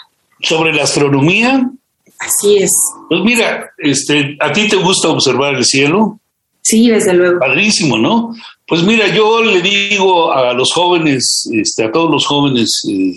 Sobre 0.40 0.72
la 0.72 0.83
astronomía. 0.83 1.70
Así 2.18 2.59
es. 2.59 2.72
Pues 3.09 3.22
mira, 3.24 3.70
este, 3.79 4.37
¿a 4.40 4.53
ti 4.53 4.68
te 4.68 4.77
gusta 4.77 5.09
observar 5.09 5.55
el 5.55 5.64
cielo? 5.64 6.20
Sí, 6.62 6.88
desde 6.88 7.14
luego. 7.14 7.40
Padrísimo, 7.40 7.98
¿no? 7.98 8.35
Pues 8.66 8.83
mira, 8.83 9.09
yo 9.09 9.42
le 9.42 9.61
digo 9.61 10.33
a 10.33 10.55
los 10.55 10.72
jóvenes, 10.72 11.48
este, 11.53 11.85
a 11.85 11.92
todos 11.92 12.11
los 12.11 12.27
jóvenes 12.27 12.83
eh, 12.88 13.14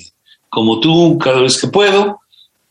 como 0.50 0.80
tú, 0.80 1.18
cada 1.18 1.42
vez 1.42 1.60
que 1.60 1.68
puedo, 1.68 2.20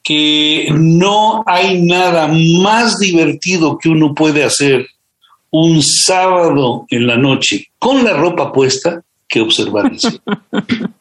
que 0.02 0.68
no 0.72 1.42
hay 1.46 1.82
nada 1.82 2.28
más 2.28 2.98
divertido 2.98 3.78
que 3.78 3.88
uno 3.88 4.14
puede 4.14 4.44
hacer 4.44 4.86
un 5.50 5.82
sábado 5.82 6.86
en 6.90 7.06
la 7.06 7.16
noche 7.16 7.68
con 7.78 8.04
la 8.04 8.12
ropa 8.12 8.52
puesta 8.52 9.02
que 9.28 9.40
observar 9.40 9.92
eso. 9.92 10.10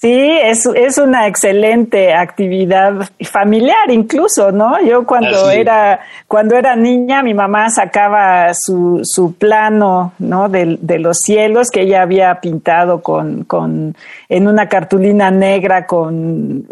Sí, 0.00 0.14
es, 0.14 0.64
es 0.64 0.96
una 0.96 1.26
excelente 1.26 2.14
actividad 2.14 3.10
familiar 3.22 3.90
incluso, 3.90 4.50
¿no? 4.50 4.82
Yo 4.82 5.04
cuando 5.04 5.50
era, 5.50 6.00
cuando 6.26 6.56
era 6.56 6.74
niña, 6.74 7.22
mi 7.22 7.34
mamá 7.34 7.68
sacaba 7.68 8.54
su, 8.54 9.00
su 9.02 9.34
plano, 9.34 10.14
¿no? 10.18 10.48
De, 10.48 10.78
de, 10.80 10.98
los 10.98 11.18
cielos 11.18 11.70
que 11.70 11.82
ella 11.82 12.00
había 12.00 12.40
pintado 12.40 13.02
con, 13.02 13.44
con, 13.44 13.94
en 14.30 14.48
una 14.48 14.70
cartulina 14.70 15.30
negra 15.30 15.86
con 15.86 16.64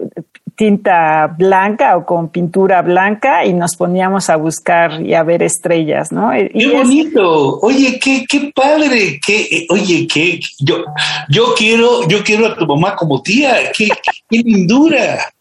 tinta 0.59 1.29
blanca 1.29 1.97
o 1.97 2.05
con 2.05 2.31
pintura 2.31 2.83
blanca 2.83 3.47
y 3.47 3.53
nos 3.53 3.77
poníamos 3.77 4.29
a 4.29 4.35
buscar 4.35 5.01
y 5.01 5.15
a 5.15 5.23
ver 5.23 5.45
estrellas, 5.45 6.11
¿no? 6.11 6.33
Qué 6.33 6.69
bonito. 6.73 7.61
Oye, 7.61 8.01
qué, 8.01 8.25
qué 8.29 8.51
padre. 8.53 9.21
Qué, 9.25 9.67
oye, 9.71 10.09
qué, 10.13 10.41
yo, 10.59 10.85
yo 11.29 11.55
quiero, 11.57 12.09
yo 12.09 12.25
quiero 12.25 12.49
a 12.49 12.57
tu 12.57 12.67
mamá 12.67 12.97
como 12.97 13.23
tía. 13.23 13.71
Qué, 13.73 13.89
qué 14.29 14.39
lindura. 14.39 15.33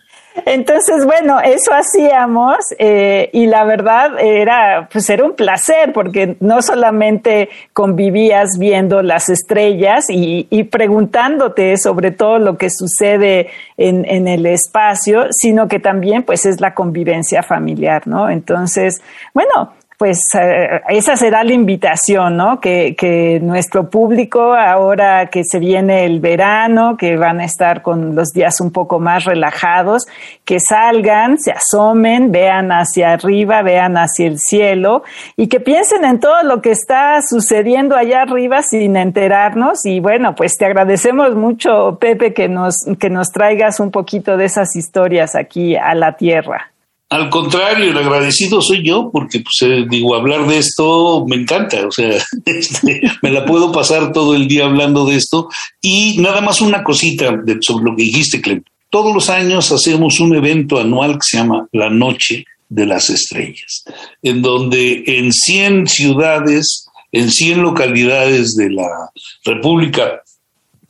Entonces, 0.45 1.05
bueno, 1.05 1.39
eso 1.39 1.71
hacíamos 1.73 2.57
eh, 2.77 3.29
y 3.31 3.45
la 3.45 3.63
verdad 3.63 4.19
era, 4.19 4.89
pues 4.91 5.09
era 5.09 5.23
un 5.23 5.33
placer 5.33 5.93
porque 5.93 6.35
no 6.41 6.61
solamente 6.61 7.49
convivías 7.71 8.57
viendo 8.59 9.01
las 9.01 9.29
estrellas 9.29 10.07
y, 10.09 10.45
preguntándote 10.65 11.77
sobre 11.77 12.11
todo 12.11 12.39
lo 12.39 12.57
que 12.57 12.69
sucede 12.69 13.47
en, 13.77 14.03
en, 14.05 14.27
el 14.27 14.45
espacio, 14.45 15.27
sino 15.31 15.67
que 15.67 15.79
también 15.79 16.23
pues 16.23 16.45
es 16.45 16.59
la 16.59 16.73
convivencia 16.73 17.41
familiar, 17.41 18.05
¿no? 18.07 18.29
Entonces, 18.29 19.01
bueno, 19.33 19.73
pues 19.97 20.23
eh, 20.34 20.81
esa 20.89 21.15
será 21.15 21.43
la 21.43 21.53
invitación, 21.53 22.36
¿no? 22.36 22.60
Que, 22.60 22.95
que, 22.97 23.39
nuestro 23.41 23.89
público, 23.89 24.53
ahora 24.53 25.27
que 25.27 25.43
se 25.43 25.60
viene 25.60 26.05
el 26.05 26.19
verano, 26.19 26.97
que 26.97 27.15
van 27.15 27.39
a 27.39 27.45
estar 27.45 27.81
con 27.81 28.15
los 28.15 28.29
días 28.29 28.60
un 28.60 28.71
poco 28.71 28.99
más 28.99 29.23
relajados, 29.23 30.05
que 30.43 30.60
salgan, 30.60 31.38
se 31.39 31.51
asomen, 31.51 32.31
vean 32.31 32.71
hacia 32.71 33.13
arriba, 33.13 33.62
vean 33.62 33.97
hacia 33.97 34.27
el 34.27 34.39
cielo 34.39 35.03
y 35.38 35.47
que 35.47 35.60
piensen 35.60 36.03
en 36.03 36.19
todo 36.19 36.43
lo 36.43 36.62
que 36.62 36.71
está 36.71 37.21
sucediendo 37.21 37.95
allá 37.95 38.23
arriba 38.23 38.62
sin 38.63 38.97
enterarnos. 38.97 39.86
Y 39.86 40.01
bueno, 40.01 40.36
pues 40.36 40.58
te 40.58 40.65
agradecemos 40.65 41.36
mucho, 41.36 41.97
Pepe, 41.99 42.34
que 42.34 42.49
nos, 42.49 42.86
que 42.99 43.10
nos 43.10 43.31
traigas 43.31 43.79
un 43.79 43.91
poquito 43.91 44.36
de 44.36 44.45
esas 44.45 44.75
historias 44.75 45.36
aquí 45.36 45.75
a 45.75 45.95
la 45.95 46.17
tierra. 46.17 46.74
Al 47.09 47.29
contrario, 47.29 47.91
el 47.91 47.97
agradecido 47.97 48.61
soy 48.61 48.83
yo, 48.83 49.11
porque 49.11 49.39
pues 49.39 49.61
eh, 49.61 49.85
digo, 49.87 50.15
hablar 50.15 50.47
de 50.47 50.57
esto 50.57 51.23
me 51.27 51.35
encanta, 51.35 51.85
o 51.87 51.91
sea, 51.91 52.09
este, 52.45 53.01
me 53.21 53.31
la 53.31 53.45
puedo 53.45 53.71
pasar 53.71 54.11
todo 54.11 54.33
el 54.33 54.47
día 54.47 54.65
hablando 54.65 55.05
de 55.05 55.15
esto. 55.15 55.49
Y 55.81 56.17
nada 56.19 56.41
más 56.41 56.61
una 56.61 56.83
cosita 56.83 57.25
sobre 57.61 57.85
lo 57.85 57.95
que 57.95 58.03
dijiste, 58.03 58.41
Clem. 58.41 58.63
Todos 58.89 59.13
los 59.13 59.29
años 59.29 59.71
hacemos 59.71 60.19
un 60.19 60.35
evento 60.35 60.79
anual 60.79 61.15
que 61.15 61.27
se 61.27 61.37
llama 61.37 61.67
La 61.71 61.89
Noche 61.89 62.45
de 62.69 62.85
las 62.85 63.09
Estrellas, 63.09 63.83
en 64.23 64.41
donde 64.41 65.03
en 65.05 65.31
100 65.31 65.87
ciudades, 65.87 66.87
en 67.11 67.29
100 67.29 67.61
localidades 67.61 68.55
de 68.55 68.71
la 68.71 69.11
República 69.43 70.21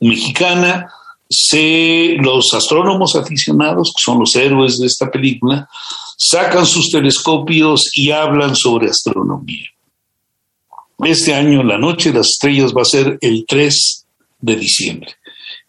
Mexicana, 0.00 0.88
se, 1.28 2.16
los 2.20 2.54
astrónomos 2.54 3.16
aficionados, 3.16 3.92
que 3.96 4.02
son 4.02 4.20
los 4.20 4.34
héroes 4.36 4.78
de 4.78 4.86
esta 4.86 5.10
película, 5.10 5.68
sacan 6.16 6.66
sus 6.66 6.90
telescopios 6.90 7.90
y 7.94 8.10
hablan 8.10 8.56
sobre 8.56 8.88
astronomía. 8.88 9.66
Este 11.04 11.34
año 11.34 11.62
la 11.62 11.78
Noche 11.78 12.10
de 12.10 12.18
las 12.18 12.28
Estrellas 12.28 12.72
va 12.76 12.82
a 12.82 12.86
ser 12.86 13.18
el 13.20 13.44
3 13.46 14.06
de 14.40 14.56
diciembre. 14.56 15.08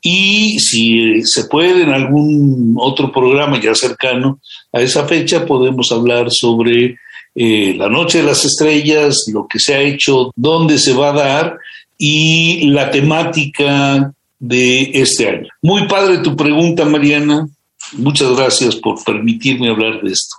Y 0.01 0.59
si 0.59 1.21
se 1.23 1.45
puede 1.45 1.83
en 1.83 1.89
algún 1.89 2.75
otro 2.79 3.11
programa 3.11 3.59
ya 3.59 3.75
cercano 3.75 4.39
a 4.71 4.81
esa 4.81 5.05
fecha, 5.05 5.45
podemos 5.45 5.91
hablar 5.91 6.31
sobre 6.31 6.95
eh, 7.35 7.75
la 7.77 7.89
Noche 7.89 8.19
de 8.19 8.23
las 8.23 8.45
Estrellas, 8.45 9.25
lo 9.33 9.47
que 9.47 9.59
se 9.59 9.75
ha 9.75 9.81
hecho, 9.81 10.31
dónde 10.35 10.77
se 10.77 10.93
va 10.93 11.09
a 11.09 11.13
dar 11.13 11.57
y 11.97 12.69
la 12.69 12.89
temática 12.89 14.13
de 14.39 14.91
este 14.93 15.27
año. 15.27 15.49
Muy 15.61 15.87
padre 15.87 16.19
tu 16.19 16.35
pregunta, 16.35 16.85
Mariana. 16.85 17.47
Muchas 17.93 18.35
gracias 18.35 18.75
por 18.75 19.03
permitirme 19.03 19.69
hablar 19.69 20.01
de 20.01 20.11
esto. 20.11 20.35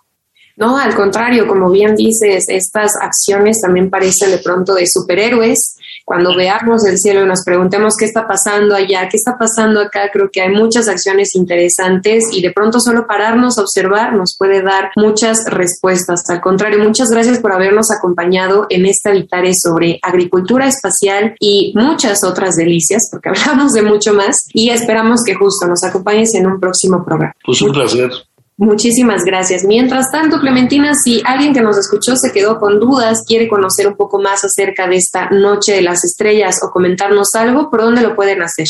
No, 0.56 0.76
al 0.76 0.94
contrario, 0.94 1.46
como 1.46 1.70
bien 1.70 1.94
dices, 1.94 2.46
estas 2.48 2.92
acciones 3.00 3.60
también 3.60 3.90
parecen 3.90 4.32
de 4.32 4.38
pronto 4.38 4.74
de 4.74 4.86
superhéroes. 4.88 5.77
Cuando 6.08 6.34
veamos 6.34 6.86
el 6.86 6.96
cielo 6.96 7.22
y 7.22 7.26
nos 7.26 7.44
preguntemos 7.44 7.94
qué 7.94 8.06
está 8.06 8.26
pasando 8.26 8.74
allá, 8.74 9.10
qué 9.10 9.18
está 9.18 9.36
pasando 9.36 9.78
acá, 9.78 10.08
creo 10.10 10.30
que 10.32 10.40
hay 10.40 10.48
muchas 10.48 10.88
acciones 10.88 11.34
interesantes 11.34 12.24
y 12.32 12.40
de 12.40 12.50
pronto 12.50 12.80
solo 12.80 13.06
pararnos 13.06 13.58
a 13.58 13.60
observar 13.60 14.14
nos 14.14 14.34
puede 14.38 14.62
dar 14.62 14.90
muchas 14.96 15.44
respuestas. 15.44 16.22
Al 16.30 16.40
contrario, 16.40 16.82
muchas 16.82 17.10
gracias 17.10 17.40
por 17.40 17.52
habernos 17.52 17.90
acompañado 17.90 18.66
en 18.70 18.86
esta 18.86 19.10
Vitare 19.10 19.52
sobre 19.54 19.98
agricultura 20.00 20.66
espacial 20.66 21.34
y 21.40 21.74
muchas 21.76 22.24
otras 22.24 22.56
delicias, 22.56 23.10
porque 23.12 23.28
hablamos 23.28 23.74
de 23.74 23.82
mucho 23.82 24.14
más 24.14 24.48
y 24.54 24.70
esperamos 24.70 25.22
que 25.22 25.34
justo 25.34 25.66
nos 25.66 25.84
acompañes 25.84 26.34
en 26.34 26.46
un 26.46 26.58
próximo 26.58 27.04
programa. 27.04 27.34
Pues 27.44 27.60
un 27.60 27.72
placer. 27.72 28.10
Muchísimas 28.58 29.24
gracias. 29.24 29.64
Mientras 29.64 30.10
tanto, 30.10 30.40
Clementina, 30.40 30.92
si 30.92 31.22
alguien 31.24 31.54
que 31.54 31.60
nos 31.60 31.78
escuchó 31.78 32.16
se 32.16 32.32
quedó 32.32 32.58
con 32.58 32.80
dudas, 32.80 33.22
quiere 33.24 33.46
conocer 33.46 33.86
un 33.86 33.94
poco 33.94 34.20
más 34.20 34.44
acerca 34.44 34.88
de 34.88 34.96
esta 34.96 35.30
Noche 35.30 35.74
de 35.74 35.82
las 35.82 36.04
Estrellas 36.04 36.58
o 36.64 36.72
comentarnos 36.72 37.36
algo, 37.36 37.70
¿por 37.70 37.82
dónde 37.82 38.02
lo 38.02 38.16
pueden 38.16 38.42
hacer? 38.42 38.66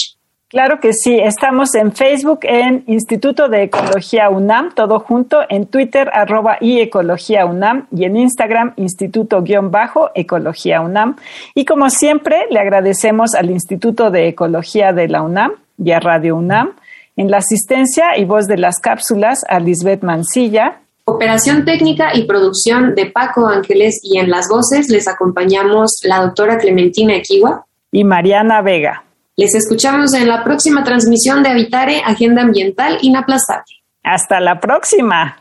Claro 0.48 0.80
que 0.80 0.92
sí, 0.92 1.18
estamos 1.18 1.74
en 1.74 1.92
Facebook 1.92 2.40
en 2.42 2.84
Instituto 2.86 3.48
de 3.48 3.62
Ecología 3.62 4.28
UNAM, 4.28 4.74
todo 4.74 5.00
junto, 5.00 5.40
en 5.48 5.64
Twitter 5.66 6.10
arroba 6.12 6.58
y 6.60 6.80
Ecología 6.80 7.46
UNAM 7.46 7.86
y 7.90 8.04
en 8.04 8.18
Instagram 8.18 8.74
Instituto-Ecología 8.76 10.82
UNAM. 10.82 11.16
Y 11.54 11.64
como 11.64 11.88
siempre, 11.88 12.44
le 12.50 12.60
agradecemos 12.60 13.34
al 13.34 13.50
Instituto 13.50 14.10
de 14.10 14.28
Ecología 14.28 14.92
de 14.92 15.08
la 15.08 15.22
UNAM 15.22 15.52
y 15.78 15.92
a 15.92 16.00
Radio 16.00 16.36
UNAM 16.36 16.72
en 17.18 17.30
la 17.32 17.38
asistencia 17.38 18.16
y 18.16 18.24
voz 18.24 18.46
de 18.46 18.56
las 18.56 18.78
cápsulas 18.78 19.44
a 19.48 19.58
Lisbeth 19.58 20.02
Mancilla. 20.02 20.80
Operación 21.04 21.64
técnica 21.64 22.14
y 22.14 22.24
producción 22.24 22.94
de 22.94 23.06
Paco 23.06 23.48
Ángeles 23.48 24.00
y 24.04 24.18
en 24.18 24.30
las 24.30 24.48
voces 24.48 24.88
les 24.88 25.08
acompañamos 25.08 25.98
la 26.04 26.20
doctora 26.20 26.58
Clementina 26.58 27.16
Equiwa 27.16 27.66
y 27.90 28.04
Mariana 28.04 28.62
Vega. 28.62 29.04
Les 29.36 29.54
escuchamos 29.54 30.14
en 30.14 30.28
la 30.28 30.44
próxima 30.44 30.84
transmisión 30.84 31.42
de 31.42 31.48
Habitare, 31.48 32.02
Agenda 32.04 32.42
Ambiental 32.42 32.98
Inaplazable. 33.02 33.74
Hasta 34.04 34.38
la 34.38 34.60
próxima. 34.60 35.38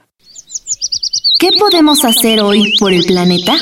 ¿Qué 1.40 1.50
podemos 1.60 2.04
hacer 2.06 2.42
hoy 2.42 2.74
por 2.80 2.92
el 2.92 3.04
planeta? 3.06 3.54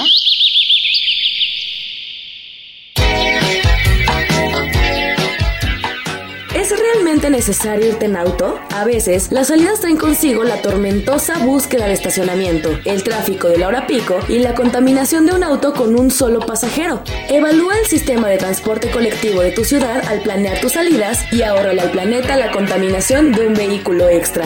Necesario 7.15 7.87
irte 7.87 8.05
en 8.05 8.17
auto? 8.17 8.59
A 8.71 8.83
veces, 8.83 9.31
las 9.31 9.47
salidas 9.47 9.79
traen 9.79 9.97
consigo 9.97 10.43
la 10.43 10.61
tormentosa 10.61 11.37
búsqueda 11.39 11.87
de 11.87 11.93
estacionamiento, 11.93 12.77
el 12.85 13.03
tráfico 13.03 13.47
de 13.47 13.57
la 13.57 13.67
hora 13.67 13.87
pico 13.87 14.19
y 14.27 14.39
la 14.39 14.53
contaminación 14.53 15.25
de 15.25 15.33
un 15.33 15.43
auto 15.43 15.73
con 15.73 15.97
un 15.97 16.11
solo 16.11 16.39
pasajero. 16.41 17.01
Evalúa 17.29 17.77
el 17.79 17.87
sistema 17.87 18.27
de 18.27 18.37
transporte 18.37 18.91
colectivo 18.91 19.41
de 19.41 19.51
tu 19.51 19.63
ciudad 19.63 20.03
al 20.07 20.21
planear 20.21 20.59
tus 20.59 20.73
salidas 20.73 21.21
y 21.31 21.41
ahorrale 21.41 21.81
al 21.81 21.91
planeta 21.91 22.35
la 22.35 22.51
contaminación 22.51 23.31
de 23.31 23.47
un 23.47 23.53
vehículo 23.53 24.09
extra. 24.09 24.45